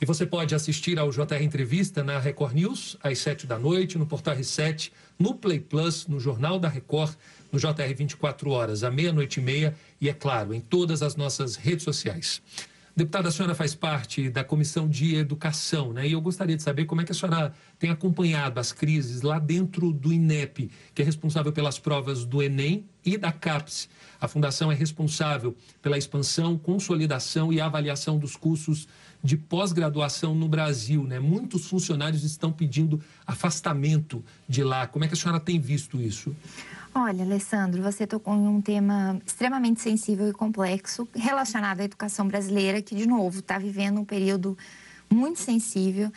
E 0.00 0.06
você 0.06 0.24
pode 0.24 0.54
assistir 0.54 0.98
ao 0.98 1.10
JR 1.10 1.42
Entrevista 1.42 2.02
na 2.02 2.18
Record 2.18 2.54
News, 2.54 2.96
às 3.02 3.18
7 3.18 3.46
da 3.46 3.58
noite, 3.58 3.98
no 3.98 4.06
Portal 4.06 4.34
R7, 4.34 4.90
no 5.18 5.34
Play 5.34 5.60
Plus, 5.60 6.06
no 6.06 6.18
Jornal 6.18 6.58
da 6.58 6.70
Record, 6.70 7.14
no 7.52 7.58
JR 7.58 7.94
24 7.94 8.50
horas, 8.50 8.82
à 8.82 8.90
meia-noite 8.90 9.40
e 9.40 9.42
meia, 9.42 9.76
e, 10.00 10.08
é 10.08 10.14
claro, 10.14 10.54
em 10.54 10.60
todas 10.60 11.02
as 11.02 11.16
nossas 11.16 11.56
redes 11.56 11.84
sociais. 11.84 12.40
Deputada, 12.94 13.28
a 13.28 13.32
senhora 13.32 13.54
faz 13.54 13.74
parte 13.74 14.28
da 14.28 14.42
Comissão 14.42 14.88
de 14.88 15.14
Educação, 15.14 15.92
né? 15.92 16.08
E 16.08 16.12
eu 16.12 16.20
gostaria 16.20 16.56
de 16.56 16.62
saber 16.62 16.86
como 16.86 17.00
é 17.00 17.04
que 17.04 17.12
a 17.12 17.14
senhora 17.14 17.52
tem 17.78 17.88
acompanhado 17.88 18.58
as 18.58 18.72
crises 18.72 19.22
lá 19.22 19.38
dentro 19.38 19.92
do 19.92 20.12
INEP, 20.12 20.70
que 20.92 21.00
é 21.00 21.04
responsável 21.04 21.52
pelas 21.52 21.78
provas 21.78 22.24
do 22.24 22.42
Enem 22.42 22.84
e 23.04 23.16
da 23.16 23.30
CAPES. 23.30 23.88
A 24.20 24.26
fundação 24.26 24.72
é 24.72 24.74
responsável 24.74 25.56
pela 25.80 25.96
expansão, 25.96 26.58
consolidação 26.58 27.52
e 27.52 27.60
avaliação 27.60 28.18
dos 28.18 28.36
cursos 28.36 28.88
de 29.22 29.36
pós-graduação 29.36 30.34
no 30.34 30.48
Brasil. 30.48 31.04
Né? 31.04 31.18
Muitos 31.18 31.66
funcionários 31.66 32.24
estão 32.24 32.52
pedindo 32.52 33.00
afastamento 33.26 34.24
de 34.48 34.62
lá. 34.62 34.86
Como 34.86 35.04
é 35.04 35.08
que 35.08 35.14
a 35.14 35.16
senhora 35.16 35.40
tem 35.40 35.60
visto 35.60 36.00
isso? 36.00 36.34
Olha, 36.94 37.22
Alessandro, 37.24 37.82
você 37.82 38.06
tocou 38.06 38.34
em 38.34 38.48
um 38.48 38.60
tema 38.60 39.20
extremamente 39.24 39.80
sensível 39.80 40.28
e 40.28 40.32
complexo 40.32 41.08
relacionado 41.14 41.80
à 41.80 41.84
educação 41.84 42.26
brasileira, 42.26 42.82
que, 42.82 42.96
de 42.96 43.06
novo, 43.06 43.38
está 43.38 43.58
vivendo 43.58 44.00
um 44.00 44.04
período 44.04 44.58
muito 45.08 45.38
sensível 45.38 46.10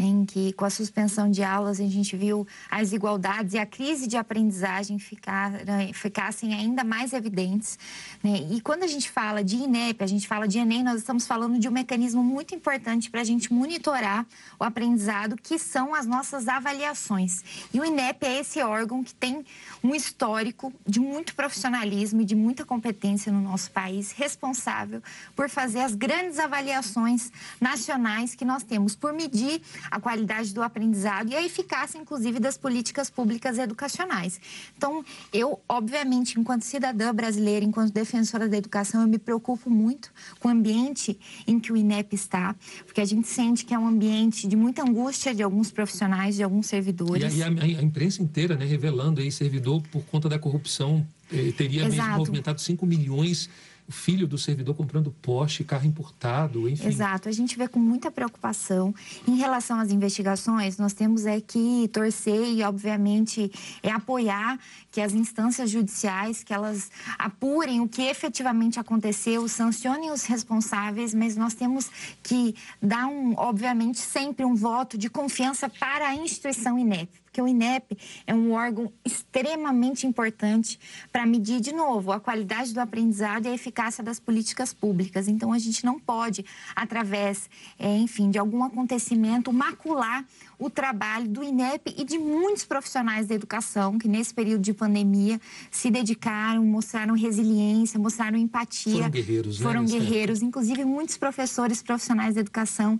em 0.00 0.24
que, 0.24 0.52
com 0.54 0.64
a 0.64 0.70
suspensão 0.70 1.30
de 1.30 1.42
aulas, 1.42 1.80
a 1.80 1.86
gente 1.86 2.16
viu 2.16 2.46
as 2.70 2.90
desigualdades 2.90 3.54
e 3.54 3.58
a 3.58 3.66
crise 3.66 4.06
de 4.06 4.16
aprendizagem 4.16 4.98
ficar, 4.98 5.52
ficassem 5.92 6.54
ainda 6.54 6.82
mais 6.82 7.12
evidentes. 7.12 7.78
Né? 8.22 8.46
E 8.50 8.60
quando 8.60 8.82
a 8.82 8.86
gente 8.86 9.10
fala 9.10 9.44
de 9.44 9.56
INEP, 9.56 10.02
a 10.02 10.06
gente 10.06 10.26
fala 10.26 10.48
de 10.48 10.58
Enem, 10.58 10.82
nós 10.82 10.98
estamos 10.98 11.26
falando 11.26 11.58
de 11.58 11.68
um 11.68 11.72
mecanismo 11.72 12.22
muito 12.22 12.54
importante 12.54 13.10
para 13.10 13.20
a 13.20 13.24
gente 13.24 13.52
monitorar 13.52 14.26
o 14.58 14.64
aprendizado, 14.64 15.36
que 15.36 15.58
são 15.58 15.94
as 15.94 16.06
nossas 16.06 16.48
avaliações. 16.48 17.44
E 17.72 17.80
o 17.80 17.84
INEP 17.84 18.24
é 18.24 18.40
esse 18.40 18.62
órgão 18.62 19.04
que 19.04 19.14
tem 19.14 19.44
um 19.82 19.94
histórico 19.94 20.72
de 20.86 21.00
muito 21.00 21.34
profissionalismo 21.34 22.22
e 22.22 22.24
de 22.24 22.34
muita 22.34 22.64
competência 22.64 23.32
no 23.32 23.40
nosso 23.40 23.70
país, 23.70 24.12
responsável 24.12 25.02
por 25.36 25.48
fazer 25.48 25.80
as 25.80 25.94
grandes 25.94 26.38
avaliações 26.38 27.30
nacionais 27.60 28.34
que 28.34 28.44
nós 28.44 28.62
temos, 28.62 28.94
por 28.94 29.12
medir 29.12 29.60
a 29.90 30.00
qualidade 30.00 30.54
do 30.54 30.62
aprendizado 30.62 31.30
e 31.30 31.34
a 31.34 31.42
eficácia, 31.42 31.98
inclusive, 31.98 32.38
das 32.38 32.56
políticas 32.56 33.10
públicas 33.10 33.58
educacionais. 33.58 34.40
Então, 34.76 35.04
eu, 35.32 35.60
obviamente, 35.68 36.38
enquanto 36.38 36.62
cidadã 36.62 37.14
brasileira, 37.14 37.64
enquanto 37.64 37.92
defensora 37.92 38.48
da 38.48 38.56
educação, 38.56 39.02
eu 39.02 39.08
me 39.08 39.18
preocupo 39.18 39.68
muito 39.70 40.12
com 40.38 40.48
o 40.48 40.50
ambiente 40.50 41.18
em 41.46 41.58
que 41.58 41.72
o 41.72 41.76
INEP 41.76 42.14
está, 42.14 42.54
porque 42.86 43.00
a 43.00 43.04
gente 43.04 43.28
sente 43.28 43.64
que 43.64 43.74
é 43.74 43.78
um 43.78 43.86
ambiente 43.86 44.46
de 44.46 44.56
muita 44.56 44.82
angústia 44.82 45.34
de 45.34 45.42
alguns 45.42 45.70
profissionais, 45.70 46.36
de 46.36 46.42
alguns 46.42 46.66
servidores. 46.66 47.36
E 47.36 47.42
a, 47.42 47.46
a, 47.46 47.48
a 47.48 47.82
imprensa 47.82 48.22
inteira, 48.22 48.56
né, 48.56 48.64
revelando 48.64 49.20
aí 49.20 49.30
servidor 49.30 49.82
por 49.90 50.02
conta 50.04 50.28
da 50.28 50.38
corrupção, 50.38 51.06
eh, 51.32 51.52
teria 51.56 51.86
Exato. 51.86 52.02
mesmo 52.02 52.18
movimentado 52.18 52.60
5 52.60 52.86
milhões 52.86 53.48
o 53.90 53.92
filho 53.92 54.24
do 54.24 54.38
servidor 54.38 54.76
comprando 54.76 55.10
Porsche, 55.20 55.64
carro 55.64 55.84
importado, 55.84 56.68
enfim. 56.68 56.86
Exato, 56.86 57.28
a 57.28 57.32
gente 57.32 57.58
vê 57.58 57.66
com 57.66 57.80
muita 57.80 58.08
preocupação. 58.08 58.94
Em 59.26 59.34
relação 59.34 59.80
às 59.80 59.90
investigações, 59.90 60.78
nós 60.78 60.92
temos 60.92 61.26
é 61.26 61.40
que 61.40 61.88
torcer 61.92 62.40
e, 62.54 62.62
obviamente, 62.62 63.50
é 63.82 63.90
apoiar 63.90 64.60
que 64.92 65.00
as 65.00 65.12
instâncias 65.12 65.68
judiciais, 65.68 66.44
que 66.44 66.54
elas 66.54 66.88
apurem 67.18 67.80
o 67.80 67.88
que 67.88 68.02
efetivamente 68.02 68.78
aconteceu, 68.78 69.48
sancionem 69.48 70.12
os 70.12 70.22
responsáveis, 70.22 71.12
mas 71.12 71.36
nós 71.36 71.54
temos 71.54 71.90
que 72.22 72.54
dar, 72.80 73.08
um, 73.08 73.34
obviamente, 73.36 73.98
sempre 73.98 74.44
um 74.44 74.54
voto 74.54 74.96
de 74.96 75.10
confiança 75.10 75.68
para 75.68 76.10
a 76.10 76.14
instituição 76.14 76.78
INEP 76.78 77.20
porque 77.40 77.42
o 77.42 77.48
INEP 77.48 77.96
é 78.26 78.34
um 78.34 78.52
órgão 78.52 78.92
extremamente 79.04 80.06
importante 80.06 80.78
para 81.10 81.24
medir, 81.24 81.60
de 81.60 81.72
novo, 81.72 82.12
a 82.12 82.20
qualidade 82.20 82.74
do 82.74 82.80
aprendizado 82.80 83.46
e 83.46 83.48
a 83.48 83.54
eficácia 83.54 84.04
das 84.04 84.20
políticas 84.20 84.72
públicas. 84.72 85.26
Então, 85.26 85.52
a 85.52 85.58
gente 85.58 85.84
não 85.84 85.98
pode, 85.98 86.44
através, 86.76 87.48
é, 87.78 87.96
enfim, 87.96 88.30
de 88.30 88.38
algum 88.38 88.62
acontecimento, 88.62 89.52
macular 89.52 90.24
o 90.58 90.68
trabalho 90.68 91.28
do 91.28 91.42
INEP 91.42 91.94
e 91.96 92.04
de 92.04 92.18
muitos 92.18 92.64
profissionais 92.64 93.26
da 93.26 93.34
educação 93.34 93.98
que, 93.98 94.08
nesse 94.08 94.34
período 94.34 94.62
de 94.62 94.74
pandemia, 94.74 95.40
se 95.70 95.90
dedicaram, 95.90 96.64
mostraram 96.64 97.14
resiliência, 97.14 97.98
mostraram 97.98 98.36
empatia. 98.36 98.92
Foram 98.92 99.10
guerreiros, 99.10 99.58
né? 99.58 99.66
Foram 99.66 99.84
guerreiros. 99.84 100.42
Inclusive, 100.42 100.84
muitos 100.84 101.16
professores 101.16 101.82
profissionais 101.82 102.34
da 102.34 102.40
educação 102.40 102.98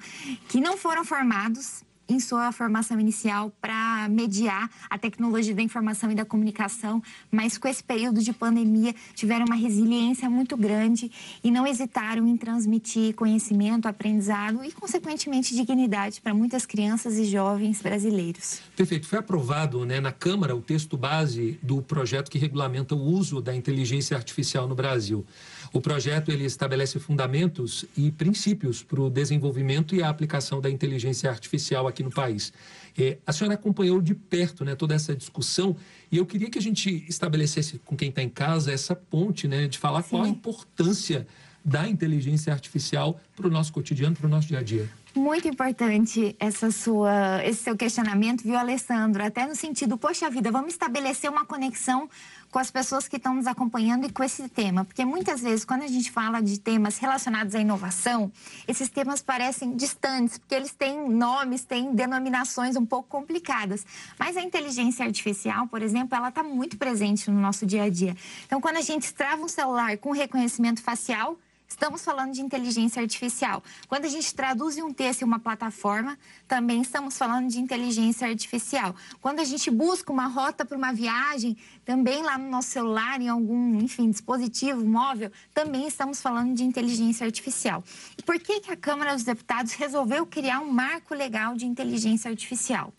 que 0.49 0.61
não 0.61 0.77
foram 0.77 1.05
formados 1.05 1.83
em 2.11 2.19
sua 2.19 2.51
formação 2.51 2.99
inicial 2.99 3.53
para 3.61 4.09
mediar 4.09 4.69
a 4.91 4.99
tecnologia 4.99 5.55
da 5.55 5.63
informação 5.63 6.11
e 6.11 6.15
da 6.15 6.25
comunicação, 6.25 7.01
mas 7.31 7.57
com 7.57 7.69
esse 7.69 7.85
período 7.85 8.21
de 8.21 8.33
pandemia 8.33 8.93
tiveram 9.15 9.47
uma 9.47 9.55
resiliência 9.55 10.29
muito 10.29 10.57
grande 10.57 11.11
e 11.43 11.51
não 11.53 11.65
hesitaram 11.65 12.27
em 12.27 12.37
transmitir 12.37 13.15
conhecimento, 13.15 13.87
aprendizado 13.87 14.65
e, 14.65 14.73
consequentemente, 14.73 15.55
dignidade 15.55 16.21
para 16.21 16.35
muitas 16.35 16.67
crianças 16.67 17.17
e 17.17 17.25
jovens 17.25 17.81
brasileiros. 17.81 18.61
Perfeito. 18.75 19.07
Foi 19.07 19.21
aprovado 19.21 19.85
né, 19.85 20.01
na 20.01 20.11
Câmara 20.11 20.57
o 20.57 20.61
texto 20.61 20.97
base 20.97 21.59
do 21.63 21.81
projeto 21.81 22.29
que 22.29 22.39
regulamenta 22.39 22.97
o 22.97 23.01
uso 23.01 23.41
da 23.41 23.55
inteligência 23.55 24.17
artificial 24.17 24.67
no 24.67 24.75
Brasil. 24.75 25.25
O 25.73 25.81
projeto 25.81 26.33
ele 26.33 26.45
estabelece 26.45 26.99
fundamentos 26.99 27.85
e 27.97 28.11
princípios 28.11 28.83
para 28.83 29.01
o 29.01 29.09
desenvolvimento 29.09 29.95
e 29.95 30.03
a 30.03 30.09
aplicação 30.09 30.61
da 30.61 30.69
inteligência 30.69 31.31
artificial 31.31 31.87
aqui 32.01 32.03
no 32.03 32.11
país. 32.11 32.53
É, 32.99 33.19
a 33.27 33.33
senhora 33.33 33.55
acompanhou 33.55 34.01
de 34.01 34.15
perto 34.15 34.65
né, 34.65 34.75
toda 34.75 34.95
essa 34.95 35.15
discussão 35.15 35.77
e 36.11 36.17
eu 36.17 36.27
queria 36.27 36.51
que 36.51 36.59
a 36.59 36.63
gente 36.63 37.05
estabelecesse 37.09 37.79
com 37.85 37.97
quem 37.97 38.09
está 38.09 38.23
em 38.23 38.29
casa 38.29 38.73
essa 38.73 38.97
ponte 38.97 39.47
né, 39.47 39.69
de 39.69 39.79
falar 39.79 40.03
Sim. 40.03 40.11
qual 40.11 40.23
a 40.25 40.29
importância 40.29 41.27
da 41.65 41.87
inteligência 41.87 42.53
artificial 42.53 43.21
para 43.37 43.47
o 43.47 43.51
nosso 43.51 43.73
cotidiano, 43.73 44.17
para 44.17 44.27
o 44.27 44.31
nosso 44.31 44.49
dia 44.49 44.59
a 44.59 44.63
dia. 44.63 44.89
Muito 45.15 45.49
importante 45.49 46.37
essa 46.39 46.71
sua, 46.71 47.45
esse 47.45 47.65
seu 47.65 47.77
questionamento, 47.77 48.43
viu, 48.43 48.57
Alessandro? 48.57 49.25
Até 49.25 49.45
no 49.45 49.57
sentido, 49.57 49.99
poxa 49.99 50.31
vida, 50.31 50.53
vamos 50.53 50.73
estabelecer 50.73 51.29
uma 51.29 51.45
conexão 51.45 52.09
com 52.49 52.61
as 52.61 52.71
pessoas 52.71 53.09
que 53.09 53.17
estão 53.17 53.35
nos 53.35 53.49
acompanhando 53.49 54.07
e 54.07 54.13
com 54.13 54.23
esse 54.23 54.49
tema. 54.49 54.85
Porque 54.85 55.05
muitas 55.05 55.41
vezes, 55.41 55.65
quando 55.65 55.83
a 55.83 55.89
gente 55.89 56.13
fala 56.13 56.41
de 56.41 56.61
temas 56.61 56.99
relacionados 56.99 57.57
à 57.57 57.61
inovação, 57.61 58.31
esses 58.69 58.89
temas 58.89 59.21
parecem 59.21 59.75
distantes, 59.75 60.39
porque 60.39 60.55
eles 60.55 60.73
têm 60.73 61.09
nomes, 61.11 61.65
têm 61.65 61.93
denominações 61.93 62.77
um 62.77 62.87
pouco 62.87 63.09
complicadas. 63.09 63.85
Mas 64.17 64.37
a 64.37 64.43
inteligência 64.43 65.05
artificial, 65.05 65.67
por 65.67 65.83
exemplo, 65.83 66.17
ela 66.17 66.29
está 66.29 66.45
muito 66.45 66.79
presente 66.79 67.29
no 67.29 67.41
nosso 67.41 67.67
dia 67.67 67.83
a 67.83 67.89
dia. 67.89 68.17
Então, 68.47 68.61
quando 68.61 68.77
a 68.77 68.83
gente 68.83 69.03
extrava 69.03 69.43
um 69.43 69.49
celular 69.49 69.99
com 69.99 70.13
reconhecimento 70.13 70.81
facial, 70.81 71.37
Estamos 71.81 72.05
falando 72.05 72.35
de 72.35 72.43
inteligência 72.43 73.01
artificial. 73.01 73.65
Quando 73.89 74.05
a 74.05 74.09
gente 74.09 74.35
traduz 74.35 74.77
um 74.77 74.93
texto 74.93 75.23
em 75.23 75.25
uma 75.25 75.39
plataforma, 75.39 76.19
também 76.47 76.83
estamos 76.83 77.17
falando 77.17 77.49
de 77.49 77.59
inteligência 77.59 78.29
artificial. 78.29 78.95
Quando 79.19 79.41
a 79.41 79.45
gente 79.45 79.71
busca 79.71 80.13
uma 80.13 80.27
rota 80.27 80.63
para 80.63 80.77
uma 80.77 80.93
viagem, 80.93 81.57
também 81.83 82.23
lá 82.23 82.37
no 82.37 82.51
nosso 82.51 82.69
celular, 82.69 83.19
em 83.19 83.31
algum, 83.31 83.81
enfim, 83.81 84.11
dispositivo 84.11 84.85
móvel, 84.85 85.33
também 85.55 85.89
estamos 85.89 86.21
falando 86.21 86.55
de 86.55 86.65
inteligência 86.65 87.25
artificial. 87.25 87.83
E 88.19 88.23
por 88.23 88.39
que, 88.39 88.61
que 88.61 88.71
a 88.71 88.77
Câmara 88.77 89.15
dos 89.15 89.25
Deputados 89.25 89.73
resolveu 89.73 90.27
criar 90.27 90.61
um 90.61 90.71
marco 90.71 91.15
legal 91.15 91.57
de 91.57 91.65
inteligência 91.65 92.31
artificial? 92.31 92.93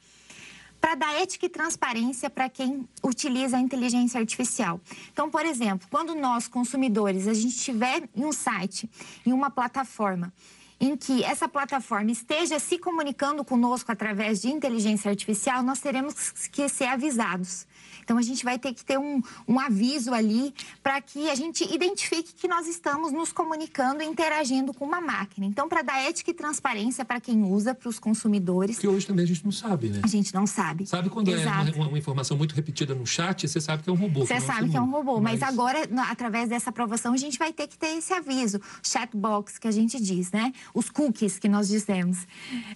Para 0.81 0.95
dar 0.95 1.13
ética 1.21 1.45
e 1.45 1.50
transparência 1.50 2.27
para 2.27 2.50
quem 2.50 2.89
utiliza 3.03 3.55
a 3.55 3.59
inteligência 3.59 4.19
artificial. 4.19 4.81
Então, 5.13 5.29
por 5.29 5.45
exemplo, 5.45 5.88
quando 5.91 6.15
nós, 6.15 6.47
consumidores, 6.47 7.27
a 7.27 7.33
gente 7.35 7.55
estiver 7.55 8.09
em 8.15 8.25
um 8.25 8.31
site, 8.33 8.89
em 9.23 9.31
uma 9.31 9.51
plataforma, 9.51 10.33
em 10.79 10.97
que 10.97 11.23
essa 11.23 11.47
plataforma 11.47 12.09
esteja 12.09 12.57
se 12.57 12.79
comunicando 12.79 13.45
conosco 13.45 13.91
através 13.91 14.41
de 14.41 14.50
inteligência 14.50 15.11
artificial, 15.11 15.61
nós 15.61 15.79
teremos 15.79 16.47
que 16.51 16.67
ser 16.67 16.85
avisados. 16.85 17.67
Então, 18.03 18.17
a 18.17 18.21
gente 18.21 18.43
vai 18.43 18.57
ter 18.57 18.73
que 18.73 18.83
ter 18.83 18.97
um, 18.97 19.21
um 19.47 19.59
aviso 19.59 20.13
ali 20.13 20.53
para 20.81 21.00
que 21.01 21.29
a 21.29 21.35
gente 21.35 21.63
identifique 21.73 22.33
que 22.33 22.47
nós 22.47 22.67
estamos 22.67 23.11
nos 23.11 23.31
comunicando 23.31 24.01
e 24.01 24.05
interagindo 24.05 24.73
com 24.73 24.85
uma 24.85 25.01
máquina. 25.01 25.45
Então, 25.45 25.67
para 25.67 25.81
dar 25.81 26.00
ética 26.00 26.31
e 26.31 26.33
transparência 26.33 27.03
para 27.05 27.19
quem 27.19 27.43
usa, 27.43 27.73
para 27.73 27.89
os 27.89 28.00
consumidores. 28.00 28.79
Que 28.79 28.88
hoje 28.88 29.05
também 29.05 29.25
a 29.25 29.27
gente 29.27 29.43
não 29.43 29.51
sabe, 29.51 29.89
né? 29.89 30.01
A 30.03 30.07
gente 30.07 30.33
não 30.33 30.47
sabe. 30.47 30.85
Sabe 30.85 31.09
quando 31.09 31.29
é 31.29 31.33
Exato. 31.33 31.69
é 31.69 31.75
uma, 31.75 31.88
uma, 31.88 31.97
informação 31.97 32.38
muito 32.38 32.55
repetida 32.55 32.95
no 32.95 33.05
chat, 33.05 33.47
você 33.47 33.61
sabe 33.61 33.83
que 33.83 33.89
é 33.89 33.93
um 33.93 33.95
robô. 33.95 34.25
Você 34.25 34.39
sabe 34.39 34.69
que 34.69 34.77
é 34.77 34.81
um 34.81 34.89
robô, 34.89 35.19
mas... 35.19 35.39
mas 35.39 35.50
agora, 35.50 35.79
através 36.09 36.50
dessa 36.50 36.69
aprovação, 36.69 37.13
a 37.13 37.17
gente 37.17 37.38
vai 37.38 37.53
ter 37.53 37.67
que 37.67 37.77
ter 37.77 37.97
esse 37.97 38.13
aviso. 38.13 38.59
Chatbox, 38.83 39.57
que 39.57 39.67
a 39.67 39.71
gente 39.71 40.01
diz, 40.01 40.31
né? 40.31 40.51
Os 40.73 40.89
cookies 40.89 41.38
que 41.38 41.47
nós 41.47 41.67
dizemos. 41.67 42.25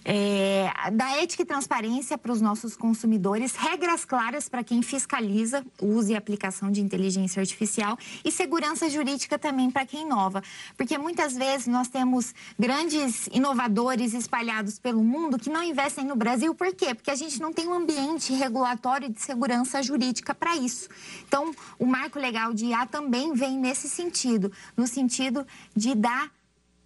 É, 0.04 0.70
da 0.92 1.16
ética 1.16 1.42
e 1.42 1.46
transparência 1.46 2.16
para 2.16 2.32
os 2.32 2.40
nossos 2.40 2.76
consumidores, 2.76 3.54
regras 3.56 4.04
claras 4.04 4.48
para 4.48 4.62
quem 4.62 4.82
fiscaliza 4.82 4.95
fiscaliza 4.96 5.62
o 5.78 5.86
uso 5.86 6.10
e 6.10 6.16
aplicação 6.16 6.70
de 6.70 6.80
inteligência 6.80 7.40
artificial 7.40 7.98
e 8.24 8.32
segurança 8.32 8.88
jurídica 8.88 9.38
também 9.38 9.70
para 9.70 9.84
quem 9.84 10.02
inova. 10.02 10.42
Porque 10.74 10.96
muitas 10.96 11.34
vezes 11.34 11.66
nós 11.66 11.88
temos 11.88 12.34
grandes 12.58 13.26
inovadores 13.30 14.14
espalhados 14.14 14.78
pelo 14.78 15.04
mundo 15.04 15.38
que 15.38 15.50
não 15.50 15.62
investem 15.62 16.04
no 16.06 16.16
Brasil. 16.16 16.54
Por 16.54 16.74
quê? 16.74 16.94
Porque 16.94 17.10
a 17.10 17.14
gente 17.14 17.40
não 17.40 17.52
tem 17.52 17.68
um 17.68 17.74
ambiente 17.74 18.32
regulatório 18.32 19.10
de 19.10 19.20
segurança 19.20 19.82
jurídica 19.82 20.34
para 20.34 20.56
isso. 20.56 20.88
Então, 21.28 21.54
o 21.78 21.84
marco 21.84 22.18
legal 22.18 22.54
de 22.54 22.66
IA 22.66 22.86
também 22.86 23.34
vem 23.34 23.58
nesse 23.58 23.88
sentido 23.88 24.50
no 24.76 24.86
sentido 24.86 25.46
de 25.74 25.94
dar, 25.94 26.30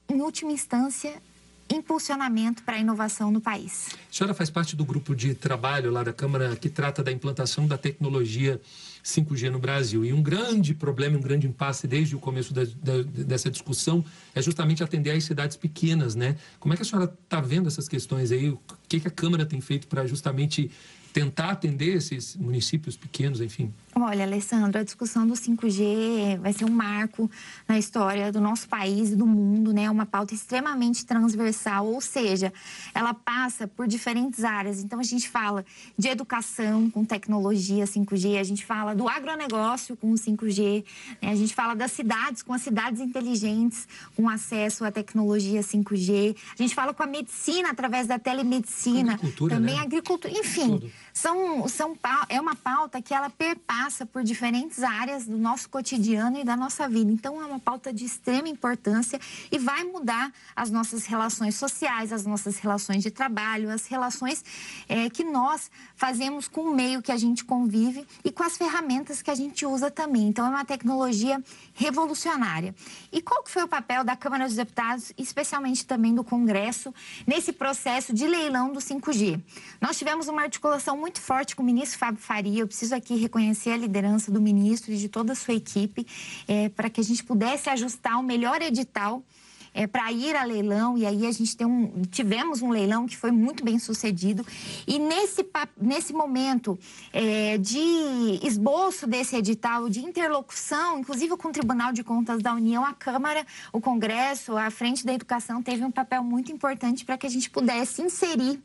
em 0.08 0.20
última 0.20 0.50
instância, 0.50 1.22
impulsionamento 1.70 2.62
para 2.62 2.76
a 2.76 2.78
inovação 2.78 3.30
no 3.30 3.40
país. 3.40 3.88
A 4.10 4.14
senhora 4.14 4.34
faz 4.34 4.50
parte 4.50 4.74
do 4.74 4.84
grupo 4.84 5.14
de 5.14 5.34
trabalho 5.34 5.90
lá 5.90 6.02
da 6.02 6.12
Câmara 6.12 6.56
que 6.56 6.68
trata 6.68 7.02
da 7.02 7.12
implantação 7.12 7.66
da 7.66 7.78
tecnologia 7.78 8.60
5G 9.04 9.50
no 9.50 9.58
Brasil. 9.58 10.04
E 10.04 10.12
um 10.12 10.22
grande 10.22 10.74
problema, 10.74 11.16
um 11.16 11.20
grande 11.20 11.46
impasse 11.46 11.86
desde 11.86 12.14
o 12.16 12.18
começo 12.18 12.52
da, 12.52 12.64
da, 12.64 13.02
dessa 13.02 13.50
discussão 13.50 14.04
é 14.34 14.42
justamente 14.42 14.82
atender 14.82 15.12
às 15.12 15.24
cidades 15.24 15.56
pequenas, 15.56 16.14
né? 16.14 16.36
Como 16.58 16.74
é 16.74 16.76
que 16.76 16.82
a 16.82 16.84
senhora 16.84 17.12
está 17.24 17.40
vendo 17.40 17.68
essas 17.68 17.88
questões 17.88 18.30
aí? 18.32 18.50
O 18.50 18.60
que, 18.88 19.00
que 19.00 19.08
a 19.08 19.10
Câmara 19.10 19.46
tem 19.46 19.60
feito 19.60 19.86
para 19.86 20.06
justamente 20.06 20.70
tentar 21.12 21.50
atender 21.50 21.96
esses 21.96 22.36
municípios 22.36 22.96
pequenos, 22.96 23.40
enfim? 23.40 23.72
Olha, 23.96 24.24
Alessandro, 24.24 24.80
a 24.80 24.84
discussão 24.84 25.26
do 25.26 25.34
5G 25.34 26.38
vai 26.38 26.52
ser 26.52 26.64
um 26.64 26.70
marco 26.70 27.28
na 27.66 27.76
história 27.76 28.30
do 28.30 28.40
nosso 28.40 28.68
país 28.68 29.10
e 29.10 29.16
do 29.16 29.26
mundo, 29.26 29.72
né? 29.72 29.90
Uma 29.90 30.06
pauta 30.06 30.32
extremamente 30.32 31.04
transversal, 31.04 31.86
ou 31.86 32.00
seja, 32.00 32.52
ela 32.94 33.12
passa 33.12 33.66
por 33.66 33.88
diferentes 33.88 34.44
áreas. 34.44 34.80
Então, 34.80 35.00
a 35.00 35.02
gente 35.02 35.28
fala 35.28 35.64
de 35.98 36.08
educação 36.08 36.88
com 36.88 37.04
tecnologia 37.04 37.84
5G, 37.84 38.38
a 38.38 38.44
gente 38.44 38.64
fala 38.64 38.94
do 38.94 39.08
agronegócio 39.08 39.96
com 39.96 40.12
o 40.12 40.14
5G, 40.14 40.84
né? 41.20 41.32
a 41.32 41.36
gente 41.36 41.52
fala 41.52 41.74
das 41.74 41.90
cidades 41.90 42.42
com 42.42 42.52
as 42.52 42.62
cidades 42.62 43.00
inteligentes 43.00 43.88
com 44.14 44.28
acesso 44.28 44.84
à 44.84 44.92
tecnologia 44.92 45.62
5G, 45.62 46.36
a 46.58 46.62
gente 46.62 46.74
fala 46.74 46.94
com 46.94 47.02
a 47.02 47.06
medicina 47.06 47.70
através 47.70 48.06
da 48.06 48.18
telemedicina, 48.18 49.14
agricultura, 49.14 49.56
também 49.56 49.74
né? 49.74 49.82
agricultura, 49.82 50.32
enfim, 50.38 50.90
são, 51.12 51.68
são, 51.68 51.96
é 52.28 52.40
uma 52.40 52.54
pauta 52.54 53.00
que 53.02 53.14
ela 53.14 53.30
perpassa 53.30 53.80
passa 53.80 54.06
por 54.06 54.22
diferentes 54.22 54.82
áreas 54.82 55.26
do 55.26 55.36
nosso 55.36 55.68
cotidiano 55.68 56.38
e 56.38 56.44
da 56.44 56.56
nossa 56.56 56.88
vida. 56.88 57.10
Então, 57.10 57.42
é 57.42 57.44
uma 57.44 57.58
pauta 57.58 57.92
de 57.92 58.04
extrema 58.04 58.48
importância 58.48 59.18
e 59.50 59.58
vai 59.58 59.84
mudar 59.84 60.32
as 60.54 60.70
nossas 60.70 61.06
relações 61.06 61.56
sociais, 61.56 62.12
as 62.12 62.24
nossas 62.24 62.58
relações 62.58 63.02
de 63.02 63.10
trabalho, 63.10 63.70
as 63.70 63.86
relações 63.86 64.44
é, 64.88 65.10
que 65.10 65.24
nós 65.24 65.70
fazemos 65.96 66.46
com 66.46 66.60
o 66.62 66.74
meio 66.74 67.02
que 67.02 67.10
a 67.10 67.16
gente 67.16 67.44
convive 67.44 68.06
e 68.24 68.30
com 68.30 68.42
as 68.42 68.56
ferramentas 68.56 69.22
que 69.22 69.30
a 69.30 69.34
gente 69.34 69.66
usa 69.66 69.90
também. 69.90 70.28
Então, 70.28 70.46
é 70.46 70.50
uma 70.50 70.64
tecnologia 70.64 71.42
revolucionária. 71.74 72.74
E 73.10 73.20
qual 73.22 73.42
que 73.42 73.50
foi 73.50 73.62
o 73.64 73.68
papel 73.68 74.04
da 74.04 74.14
Câmara 74.14 74.46
dos 74.46 74.56
Deputados, 74.56 75.12
especialmente 75.16 75.86
também 75.86 76.14
do 76.14 76.22
Congresso, 76.22 76.94
nesse 77.26 77.52
processo 77.52 78.12
de 78.12 78.26
leilão 78.26 78.72
do 78.72 78.78
5G? 78.78 79.40
Nós 79.80 79.98
tivemos 79.98 80.28
uma 80.28 80.42
articulação 80.42 80.99
muito 81.00 81.20
forte 81.20 81.56
com 81.56 81.62
o 81.62 81.66
ministro 81.66 81.98
Fábio 81.98 82.20
Faria. 82.20 82.60
Eu 82.60 82.66
preciso 82.66 82.94
aqui 82.94 83.16
reconhecer 83.16 83.70
a 83.70 83.76
liderança 83.76 84.30
do 84.30 84.40
ministro 84.40 84.92
e 84.92 84.96
de 84.96 85.08
toda 85.08 85.32
a 85.32 85.34
sua 85.34 85.54
equipe 85.54 86.06
é, 86.46 86.68
para 86.68 86.90
que 86.90 87.00
a 87.00 87.04
gente 87.04 87.24
pudesse 87.24 87.70
ajustar 87.70 88.18
o 88.18 88.22
melhor 88.22 88.60
edital 88.60 89.24
é, 89.72 89.86
para 89.86 90.10
ir 90.10 90.34
a 90.34 90.44
leilão, 90.44 90.98
e 90.98 91.06
aí 91.06 91.26
a 91.26 91.32
gente 91.32 91.56
um, 91.64 92.02
tivemos 92.10 92.62
um 92.62 92.70
leilão 92.70 93.06
que 93.06 93.16
foi 93.16 93.30
muito 93.30 93.64
bem 93.64 93.78
sucedido. 93.78 94.44
E 94.86 94.98
nesse, 94.98 95.46
nesse 95.80 96.12
momento 96.12 96.78
é, 97.12 97.56
de 97.58 98.40
esboço 98.42 99.06
desse 99.06 99.36
edital, 99.36 99.88
de 99.88 100.00
interlocução, 100.00 100.98
inclusive 100.98 101.36
com 101.36 101.48
o 101.48 101.52
Tribunal 101.52 101.92
de 101.92 102.02
Contas 102.02 102.42
da 102.42 102.52
União, 102.54 102.84
a 102.84 102.92
Câmara, 102.92 103.46
o 103.72 103.80
Congresso, 103.80 104.56
a 104.56 104.70
Frente 104.70 105.04
da 105.06 105.14
Educação 105.14 105.62
teve 105.62 105.84
um 105.84 105.90
papel 105.90 106.22
muito 106.24 106.50
importante 106.52 107.04
para 107.04 107.16
que 107.16 107.26
a 107.26 107.30
gente 107.30 107.48
pudesse 107.48 108.02
inserir 108.02 108.60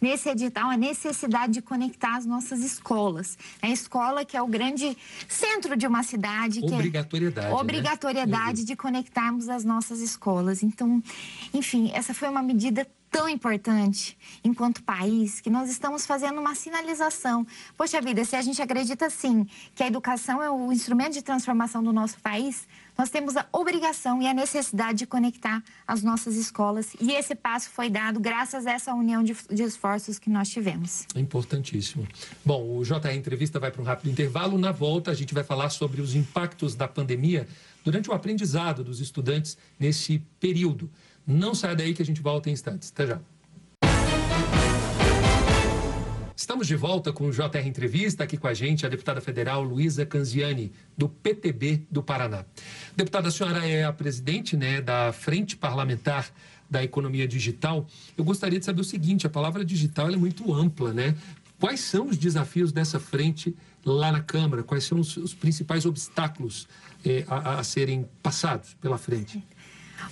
nesse 0.00 0.28
edital 0.28 0.70
a 0.70 0.76
necessidade 0.76 1.52
de 1.54 1.62
conectar 1.62 2.16
as 2.16 2.26
nossas 2.26 2.60
escolas. 2.60 3.38
A 3.60 3.68
escola 3.68 4.24
que 4.24 4.36
é 4.36 4.42
o 4.42 4.46
grande 4.46 4.96
centro 5.28 5.76
de 5.76 5.86
uma 5.86 6.02
cidade. 6.02 6.60
Obrigatoriedade. 6.62 7.46
Que 7.46 7.52
é 7.52 7.56
obrigatoriedade 7.56 8.60
né? 8.60 8.66
de 8.66 8.76
conectarmos 8.76 9.48
as 9.48 9.64
nossas 9.64 10.00
escolas. 10.00 10.62
Então, 10.62 11.02
enfim, 11.52 11.90
essa 11.94 12.14
foi 12.14 12.28
uma 12.28 12.42
medida 12.42 12.86
tão 13.10 13.28
importante 13.28 14.16
enquanto 14.44 14.82
país 14.82 15.40
que 15.40 15.50
nós 15.50 15.70
estamos 15.70 16.06
fazendo 16.06 16.40
uma 16.40 16.54
sinalização. 16.54 17.46
Poxa 17.76 18.00
vida, 18.00 18.24
se 18.24 18.36
a 18.36 18.42
gente 18.42 18.60
acredita 18.60 19.10
sim 19.10 19.46
que 19.74 19.82
a 19.82 19.86
educação 19.86 20.42
é 20.42 20.50
o 20.50 20.72
instrumento 20.72 21.14
de 21.14 21.22
transformação 21.22 21.82
do 21.82 21.92
nosso 21.92 22.18
país, 22.20 22.66
nós 22.98 23.10
temos 23.10 23.36
a 23.36 23.46
obrigação 23.52 24.20
e 24.20 24.26
a 24.26 24.34
necessidade 24.34 24.98
de 24.98 25.06
conectar 25.06 25.62
as 25.86 26.02
nossas 26.02 26.34
escolas. 26.34 26.94
E 27.00 27.12
esse 27.12 27.32
passo 27.34 27.70
foi 27.70 27.88
dado 27.88 28.18
graças 28.18 28.66
a 28.66 28.72
essa 28.72 28.92
união 28.92 29.22
de, 29.22 29.36
de 29.48 29.62
esforços 29.62 30.18
que 30.18 30.28
nós 30.28 30.48
tivemos. 30.48 31.06
É 31.14 31.20
importantíssimo. 31.20 32.06
Bom, 32.44 32.76
o 32.76 32.82
JR 32.82 33.12
Entrevista 33.14 33.60
vai 33.60 33.70
para 33.70 33.80
um 33.80 33.84
rápido 33.84 34.10
intervalo. 34.10 34.58
Na 34.58 34.72
volta, 34.72 35.12
a 35.12 35.14
gente 35.14 35.32
vai 35.32 35.44
falar 35.44 35.70
sobre 35.70 36.00
os 36.00 36.16
impactos 36.16 36.74
da 36.74 36.88
pandemia 36.88 37.46
durante 37.84 38.10
o 38.10 38.12
aprendizado 38.12 38.82
dos 38.82 38.98
estudantes 38.98 39.56
nesse 39.78 40.18
período. 40.40 40.90
Não 41.30 41.54
saia 41.54 41.76
daí 41.76 41.92
que 41.92 42.00
a 42.00 42.04
gente 42.06 42.22
volta 42.22 42.48
em 42.48 42.54
instantes. 42.54 42.90
Até 42.90 43.06
já. 43.06 43.20
Estamos 46.34 46.66
de 46.66 46.74
volta 46.74 47.12
com 47.12 47.26
o 47.26 47.30
JR 47.30 47.66
Entrevista, 47.66 48.24
aqui 48.24 48.38
com 48.38 48.46
a 48.46 48.54
gente 48.54 48.86
a 48.86 48.88
deputada 48.88 49.20
federal 49.20 49.62
Luísa 49.62 50.06
Canziani, 50.06 50.72
do 50.96 51.06
PTB 51.06 51.82
do 51.90 52.02
Paraná. 52.02 52.46
Deputada, 52.96 53.28
a 53.28 53.30
senhora 53.30 53.68
é 53.68 53.84
a 53.84 53.92
presidente 53.92 54.56
né, 54.56 54.80
da 54.80 55.12
Frente 55.12 55.54
Parlamentar 55.54 56.30
da 56.70 56.82
Economia 56.82 57.28
Digital. 57.28 57.86
Eu 58.16 58.24
gostaria 58.24 58.58
de 58.58 58.64
saber 58.64 58.80
o 58.80 58.84
seguinte, 58.84 59.26
a 59.26 59.30
palavra 59.30 59.62
digital 59.66 60.08
é 60.08 60.16
muito 60.16 60.54
ampla, 60.54 60.94
né? 60.94 61.14
Quais 61.60 61.80
são 61.80 62.08
os 62.08 62.16
desafios 62.16 62.72
dessa 62.72 62.98
frente 62.98 63.54
lá 63.84 64.10
na 64.10 64.22
Câmara? 64.22 64.62
Quais 64.62 64.84
são 64.84 64.98
os, 64.98 65.16
os 65.18 65.34
principais 65.34 65.84
obstáculos 65.84 66.66
eh, 67.04 67.24
a, 67.28 67.58
a 67.58 67.64
serem 67.64 68.08
passados 68.22 68.74
pela 68.80 68.96
frente? 68.96 69.42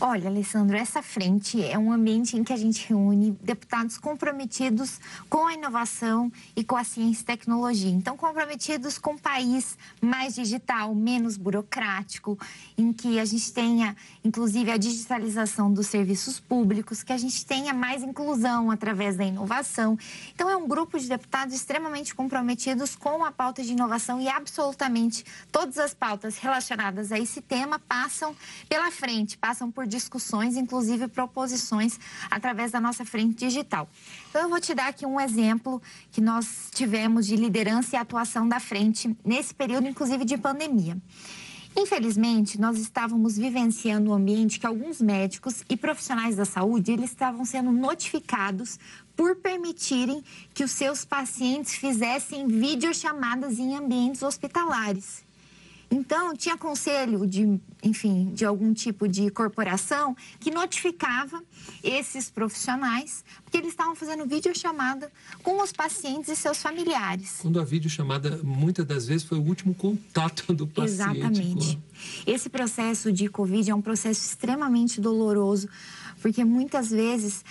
Olha, 0.01 0.29
Alessandro, 0.29 0.77
essa 0.77 1.03
frente 1.03 1.63
é 1.63 1.79
um 1.79 1.91
ambiente 1.91 2.37
em 2.37 2.45
que 2.45 2.53
a 2.53 2.57
gente 2.57 2.87
reúne 2.87 3.31
deputados 3.41 3.97
comprometidos 3.97 5.01
com 5.31 5.47
a 5.47 5.55
inovação 5.55 6.31
e 6.55 6.63
com 6.63 6.77
a 6.77 6.85
ciência 6.85 7.23
e 7.23 7.25
tecnologia. 7.25 7.91
Então, 7.91 8.17
comprometidos 8.17 8.99
com 8.99 9.13
um 9.13 9.19
país 9.19 9.79
mais 10.01 10.35
digital, 10.35 10.95
menos 10.95 11.39
burocrático, 11.39 12.39
em 12.77 12.93
que 12.93 13.19
a 13.19 13.25
gente 13.25 13.51
tenha, 13.53 13.97
inclusive, 14.23 14.71
a 14.71 14.77
digitalização 14.77 15.73
dos 15.73 15.87
serviços 15.87 16.39
públicos, 16.39 17.03
que 17.03 17.13
a 17.13 17.19
gente 17.19 17.47
tenha 17.47 17.73
mais 17.73 18.03
inclusão 18.03 18.71
através 18.71 19.17
da 19.17 19.25
inovação. 19.25 19.99
Então, 20.35 20.51
é 20.51 20.57
um 20.57 20.69
grupo 20.69 20.99
de 20.99 21.09
deputados 21.09 21.55
extremamente 21.55 22.15
comprometidos 22.15 22.95
com 22.95 23.25
a 23.25 23.33
pauta 23.33 23.63
de 23.63 23.73
inovação 23.73 24.21
e 24.21 24.29
absolutamente 24.29 25.25
todas 25.51 25.79
as 25.79 25.95
pautas 25.95 26.37
relacionadas 26.37 27.13
a 27.13 27.19
esse 27.19 27.41
tema 27.41 27.79
passam 27.79 28.37
pela 28.69 28.91
frente, 28.91 29.39
passam 29.39 29.71
por 29.77 29.87
discussões, 29.87 30.57
inclusive 30.57 31.07
proposições, 31.07 32.01
através 32.31 32.73
da 32.73 32.81
nossa 32.81 33.05
frente 33.05 33.37
digital. 33.37 33.87
Então, 34.31 34.41
eu 34.41 34.49
vou 34.49 34.59
te 34.59 34.75
dar 34.75 34.89
aqui 34.89 35.05
um 35.05 35.21
exemplo 35.21 35.83
que 36.11 36.23
nós 36.23 36.71
tivemos 36.73 37.27
de 37.27 37.37
liderança 37.37 37.95
e 37.95 37.99
atuação 37.99 38.49
da 38.49 38.59
frente 38.59 39.15
nesse 39.23 39.55
período, 39.55 39.87
inclusive 39.87 40.25
de 40.25 40.39
pandemia. 40.39 40.97
Infelizmente, 41.77 42.59
nós 42.59 42.79
estávamos 42.79 43.37
vivenciando 43.37 44.11
um 44.11 44.15
ambiente 44.15 44.59
que 44.59 44.67
alguns 44.67 44.99
médicos 44.99 45.63
e 45.69 45.77
profissionais 45.77 46.37
da 46.37 46.47
saúde 46.47 46.93
eles 46.93 47.11
estavam 47.11 47.45
sendo 47.45 47.71
notificados 47.71 48.79
por 49.15 49.37
permitirem 49.37 50.25
que 50.55 50.65
os 50.65 50.71
seus 50.71 51.05
pacientes 51.05 51.75
fizessem 51.75 52.49
videochamadas 52.49 53.59
em 53.59 53.77
ambientes 53.77 54.23
hospitalares. 54.23 55.26
Então, 55.91 56.35
tinha 56.35 56.57
conselho 56.57 57.27
de, 57.27 57.61
enfim, 57.83 58.33
de 58.35 58.45
algum 58.45 58.75
tipo 58.75 59.07
de 59.07 59.31
corporação 59.31 60.17
que 60.41 60.51
notificava 60.51 61.43
esses 61.83 62.29
profissionais 62.29 63.25
porque 63.45 63.59
eles 63.59 63.71
estavam 63.71 63.95
fazendo 63.95 64.27
videochamada 64.27 65.11
com 65.43 65.63
os 65.63 65.73
pacientes 65.73 66.29
e 66.29 66.37
seus 66.37 66.61
familiares. 66.61 67.39
Quando 67.41 67.61
a 67.61 67.65
videochamada, 67.65 68.41
muitas 68.43 68.85
das 68.85 69.07
vezes, 69.07 69.25
foi 69.25 69.39
o 69.39 69.43
último 69.43 69.75
contato 69.75 70.53
do 70.55 70.67
paciente. 70.67 71.19
Exatamente. 71.21 71.79
Esse 72.27 72.49
processo 72.49 73.13
de 73.13 73.29
Covid 73.29 73.71
é 73.71 73.75
um 73.75 73.83
processo 73.83 74.21
extremamente 74.21 75.01
doloroso, 75.01 75.69
porque 76.21 76.45
muitas 76.45 76.91
vezes 76.91 77.45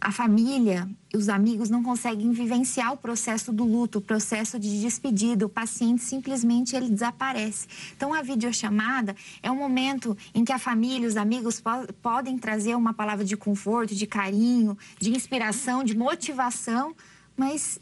a 0.00 0.12
família 0.12 0.88
e 1.12 1.16
os 1.16 1.28
amigos 1.28 1.70
não 1.70 1.82
conseguem 1.82 2.30
vivenciar 2.32 2.92
o 2.92 2.96
processo 2.96 3.52
do 3.52 3.64
luto, 3.64 3.98
o 3.98 4.02
processo 4.02 4.58
de 4.58 4.80
despedida. 4.80 5.46
O 5.46 5.48
paciente 5.48 6.02
simplesmente 6.02 6.76
ele 6.76 6.88
desaparece. 6.88 7.66
Então 7.96 8.14
a 8.14 8.22
videochamada 8.22 9.16
é 9.42 9.50
um 9.50 9.56
momento 9.56 10.16
em 10.34 10.44
que 10.44 10.52
a 10.52 10.58
família, 10.58 11.08
os 11.08 11.16
amigos 11.16 11.60
po 11.60 11.70
podem 12.00 12.38
trazer 12.38 12.74
uma 12.76 12.94
palavra 12.94 13.24
de 13.24 13.36
conforto, 13.36 13.94
de 13.94 14.06
carinho, 14.06 14.76
de 15.00 15.10
inspiração, 15.10 15.82
de 15.82 15.96
motivação, 15.96 16.94
mas 17.36 17.80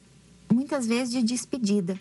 muitas 0.53 0.87
vezes 0.87 1.13
de 1.13 1.23
despedida. 1.23 1.99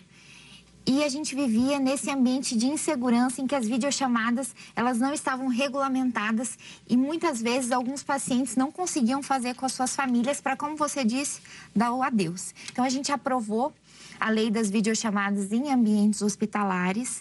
E 0.88 1.02
a 1.02 1.08
gente 1.08 1.34
vivia 1.34 1.80
nesse 1.80 2.08
ambiente 2.10 2.56
de 2.56 2.66
insegurança 2.66 3.40
em 3.40 3.46
que 3.46 3.56
as 3.56 3.66
videochamadas 3.66 4.54
elas 4.76 4.98
não 4.98 5.12
estavam 5.12 5.48
regulamentadas 5.48 6.56
e 6.88 6.96
muitas 6.96 7.42
vezes 7.42 7.72
alguns 7.72 8.04
pacientes 8.04 8.54
não 8.54 8.70
conseguiam 8.70 9.20
fazer 9.20 9.54
com 9.56 9.66
as 9.66 9.72
suas 9.72 9.96
famílias 9.96 10.40
para, 10.40 10.56
como 10.56 10.76
você 10.76 11.04
disse, 11.04 11.40
dar 11.74 11.92
o 11.92 12.04
adeus. 12.04 12.54
Então 12.70 12.84
a 12.84 12.88
gente 12.88 13.10
aprovou 13.10 13.72
a 14.20 14.30
lei 14.30 14.48
das 14.48 14.70
videochamadas 14.70 15.50
em 15.50 15.72
ambientes 15.72 16.22
hospitalares 16.22 17.20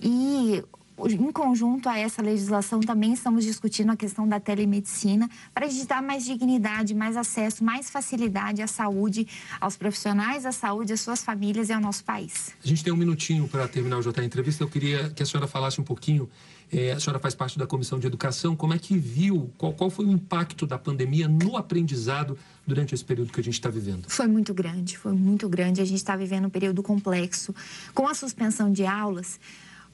e 0.00 0.62
em 1.08 1.32
conjunto 1.32 1.88
a 1.88 1.98
essa 1.98 2.22
legislação, 2.22 2.80
também 2.80 3.12
estamos 3.12 3.44
discutindo 3.44 3.90
a 3.90 3.96
questão 3.96 4.26
da 4.28 4.40
telemedicina 4.40 5.28
para 5.54 5.66
dar 5.86 6.02
mais 6.02 6.24
dignidade, 6.24 6.94
mais 6.94 7.16
acesso, 7.16 7.64
mais 7.64 7.90
facilidade 7.90 8.62
à 8.62 8.66
saúde, 8.66 9.26
aos 9.60 9.76
profissionais 9.76 10.42
da 10.42 10.52
saúde, 10.52 10.92
às 10.92 11.00
suas 11.00 11.22
famílias 11.22 11.68
e 11.68 11.72
ao 11.72 11.80
nosso 11.80 12.04
país. 12.04 12.54
A 12.62 12.68
gente 12.68 12.84
tem 12.84 12.92
um 12.92 12.96
minutinho 12.96 13.48
para 13.48 13.66
terminar 13.66 13.98
o 13.98 14.02
JR 14.02 14.22
Entrevista. 14.22 14.62
Eu 14.62 14.68
queria 14.68 15.10
que 15.10 15.22
a 15.22 15.26
senhora 15.26 15.46
falasse 15.46 15.80
um 15.80 15.84
pouquinho. 15.84 16.28
É, 16.72 16.92
a 16.92 17.00
senhora 17.00 17.18
faz 17.18 17.34
parte 17.34 17.58
da 17.58 17.66
Comissão 17.66 17.98
de 17.98 18.06
Educação. 18.06 18.54
Como 18.54 18.72
é 18.72 18.78
que 18.78 18.96
viu, 18.96 19.50
qual, 19.58 19.72
qual 19.72 19.90
foi 19.90 20.06
o 20.06 20.12
impacto 20.12 20.66
da 20.66 20.78
pandemia 20.78 21.26
no 21.26 21.56
aprendizado 21.56 22.38
durante 22.64 22.94
esse 22.94 23.04
período 23.04 23.32
que 23.32 23.40
a 23.40 23.42
gente 23.42 23.54
está 23.54 23.68
vivendo? 23.68 24.08
Foi 24.08 24.28
muito 24.28 24.54
grande, 24.54 24.96
foi 24.96 25.12
muito 25.12 25.48
grande. 25.48 25.80
A 25.80 25.84
gente 25.84 25.96
está 25.96 26.14
vivendo 26.14 26.46
um 26.46 26.50
período 26.50 26.82
complexo. 26.82 27.52
Com 27.92 28.06
a 28.06 28.14
suspensão 28.14 28.70
de 28.70 28.86
aulas, 28.86 29.40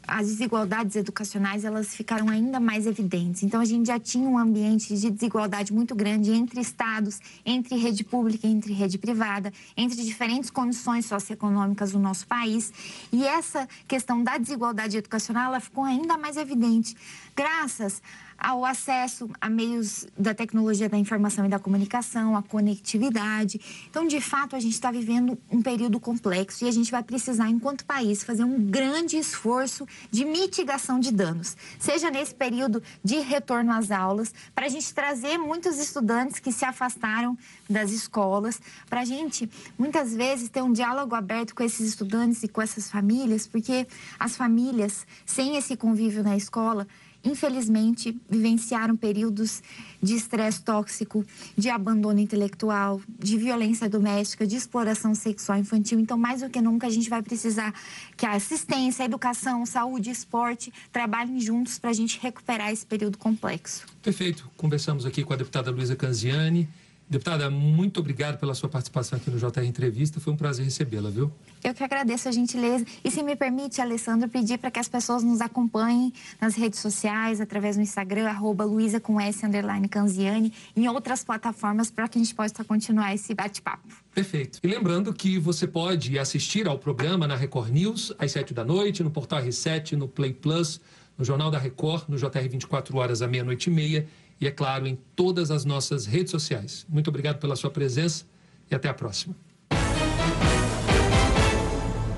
as 0.07 0.27
desigualdades 0.29 0.97
educacionais 0.97 1.65
elas 1.65 1.95
ficaram 1.95 2.29
ainda 2.29 2.61
mais 2.61 2.87
evidentes. 2.87 3.43
Então 3.43 3.61
a 3.61 3.65
gente 3.65 3.87
já 3.87 3.99
tinha 3.99 4.29
um 4.29 4.39
ambiente 4.39 4.95
de 4.95 5.11
desigualdade 5.11 5.73
muito 5.73 5.95
grande 5.95 6.31
entre 6.31 6.61
estados, 6.61 7.21
entre 7.45 7.77
rede 7.77 8.05
pública, 8.05 8.47
entre 8.47 8.73
rede 8.73 8.99
privada, 8.99 9.53
entre 9.77 10.03
diferentes 10.03 10.51
condições 10.51 11.07
socioeconômicas 11.07 11.93
do 11.93 11.99
nosso 11.99 12.27
país. 12.27 12.73
E 13.13 13.25
essa 13.25 13.69
questão 13.89 14.23
da 14.23 14.39
desigualdade 14.39 14.97
educacional 14.97 15.47
ela 15.47 15.61
ficou 15.61 15.85
ainda 15.85 16.17
mais 16.17 16.37
evidente 16.37 16.97
graças 17.35 18.01
ao 18.39 18.65
acesso 18.65 19.29
a 19.41 19.49
meios 19.49 20.07
da 20.17 20.35
tecnologia 20.35 20.89
da 20.89 20.97
informação 20.97 21.47
e 21.47 21.49
da 21.49 21.59
comunicação, 21.59 22.37
a 22.37 22.43
conectividade. 22.43 23.61
Então, 23.89 24.07
de 24.07 24.21
fato, 24.21 24.55
a 24.55 24.61
gente 24.61 24.75
está 24.75 24.91
vivendo 24.91 25.39
um 25.51 25.63
período 25.63 25.99
complexo 25.99 26.65
e 26.65 26.69
a 26.69 26.71
gente 26.71 26.91
vai 26.91 27.03
precisar, 27.03 27.49
enquanto 27.49 27.85
país, 27.85 28.23
fazer 28.23 28.45
um 28.45 28.59
grande 28.71 29.17
esforço 29.17 29.87
de 30.11 30.25
mitigação 30.25 31.01
de 31.01 31.13
danos, 31.13 31.57
seja 31.79 32.11
nesse 32.11 32.35
período 32.35 32.83
de 33.03 33.21
retorno 33.21 33.73
às 33.73 33.91
aulas, 33.91 34.35
para 34.55 34.67
a 34.67 34.69
gente 34.69 34.93
trazer 34.93 35.39
muitos 35.39 35.79
estudantes 35.79 36.39
que 36.39 36.53
se 36.53 36.65
afastaram 36.65 37.37
das 37.69 37.91
escolas, 37.91 38.61
para 38.89 39.01
a 39.01 39.05
gente, 39.05 39.51
muitas 39.79 40.15
vezes, 40.15 40.49
ter 40.49 40.63
um 40.63 40.73
diálogo 40.73 41.15
aberto 41.15 41.55
com 41.55 41.63
esses 41.63 41.89
estudantes 41.89 42.43
e 42.43 42.49
com 42.49 42.61
essas 42.61 42.91
famílias, 42.91 43.47
porque 43.47 43.87
as 44.19 44.37
famílias, 44.37 45.07
sem 45.25 45.57
esse 45.57 45.77
convívio 45.77 46.23
na 46.23 46.37
escola, 46.37 46.87
infelizmente, 47.25 48.17
vivenciaram 48.29 48.97
períodos 48.97 49.63
de 50.03 50.15
estresse 50.15 50.63
tóxico, 50.63 51.25
de 51.57 51.69
abandono 51.69 52.21
intelectual, 52.21 53.01
de 53.19 53.37
violência 53.37 53.89
doméstica, 53.89 54.47
de 54.47 54.57
exploração 54.57 55.15
sexual 55.15 55.59
infantil. 55.59 55.99
Então, 55.99 56.17
mais 56.17 56.43
do 56.43 56.51
que 56.51 56.61
nunca, 56.61 56.87
a 56.87 56.91
gente 56.91 57.11
vai 57.11 57.23
precisar 57.23 57.75
que 58.17 58.25
a 58.25 58.33
assistência, 58.33 59.03
a 59.03 59.07
educação, 59.07 59.67
saúde, 59.67 60.11
esporte 60.11 60.73
trabalhem 60.93 61.41
juntos 61.41 61.79
para 61.79 61.91
a 61.91 61.95
gente 61.95 62.21
recuperar 62.21 62.71
esse 62.71 62.87
período 62.87 63.19
complexo. 63.19 63.87
Perfeito. 64.03 64.49
Conversamos 64.57 65.05
aqui 65.05 65.25
com 65.25 65.33
a 65.33 65.37
deputada 65.37 65.71
Luísa 65.71 65.97
Canziani. 65.97 66.69
Deputada, 67.09 67.49
muito 67.49 68.01
obrigado 68.01 68.37
pela 68.37 68.53
sua 68.53 68.69
participação 68.69 69.17
aqui 69.17 69.31
no 69.31 69.39
JR 69.39 69.63
Entrevista. 69.65 70.19
Foi 70.19 70.33
um 70.33 70.37
prazer 70.37 70.65
recebê-la, 70.65 71.09
viu? 71.09 71.31
Eu 71.63 71.73
que 71.73 71.85
agradeço 71.85 72.29
a 72.29 72.33
gentileza. 72.33 72.85
E 73.05 73.11
se 73.13 73.23
me 73.23 73.37
permite, 73.37 73.81
Alessandro, 73.81 74.29
pedir 74.29 74.59
para 74.59 74.73
que 74.73 74.81
as 74.81 74.89
pessoas 74.89 75.23
nos 75.23 75.41
acompanhem 75.41 76.13
nas 76.41 76.57
redes 76.57 76.81
sociais, 76.81 77.41
através 77.41 77.77
do 77.77 77.83
Instagram, 77.83 78.29
arroba 78.29 78.65
Luísa 78.65 78.99
com 78.99 79.21
S, 79.21 79.47
underline 79.47 79.87
Canziani, 79.89 80.53
em 80.77 80.89
outras 80.89 81.23
plataformas, 81.23 81.93
para 81.93 82.09
que 82.09 82.19
a 82.19 82.23
gente 82.23 82.35
possa 82.35 82.65
continuar 82.65 83.15
esse 83.15 83.33
bate-papo. 83.35 83.87
Perfeito. 84.13 84.59
E 84.61 84.67
lembrando 84.67 85.15
que 85.15 85.39
você 85.39 85.65
pode 85.65 86.19
assistir 86.19 86.67
ao 86.67 86.77
programa 86.77 87.29
na 87.29 87.37
Record 87.37 87.71
News, 87.71 88.13
às 88.19 88.33
sete 88.33 88.53
da 88.53 88.65
noite, 88.65 89.05
no 89.05 89.13
Portal 89.13 89.45
R7, 89.45 89.93
no 89.93 90.09
Play 90.09 90.33
Plus, 90.33 90.81
no 91.17 91.25
Jornal 91.25 91.53
da 91.53 91.59
Record, 91.59 92.09
no 92.09 92.17
JR 92.17 92.49
24 92.51 92.97
horas 92.97 93.23
à 93.23 93.29
meia-noite 93.29 93.71
e 93.71 93.73
meia 93.73 94.09
e, 94.41 94.47
é 94.47 94.51
claro, 94.51 94.87
em 94.87 94.97
todas 95.15 95.51
as 95.51 95.65
nossas 95.65 96.07
redes 96.07 96.31
sociais. 96.31 96.87
Muito 96.89 97.09
obrigado 97.09 97.39
pela 97.39 97.57
sua 97.57 97.71
presença 97.71 98.25
e 98.71 98.75
até 98.75 98.89
a 98.89 98.95
próxima. 98.95 99.35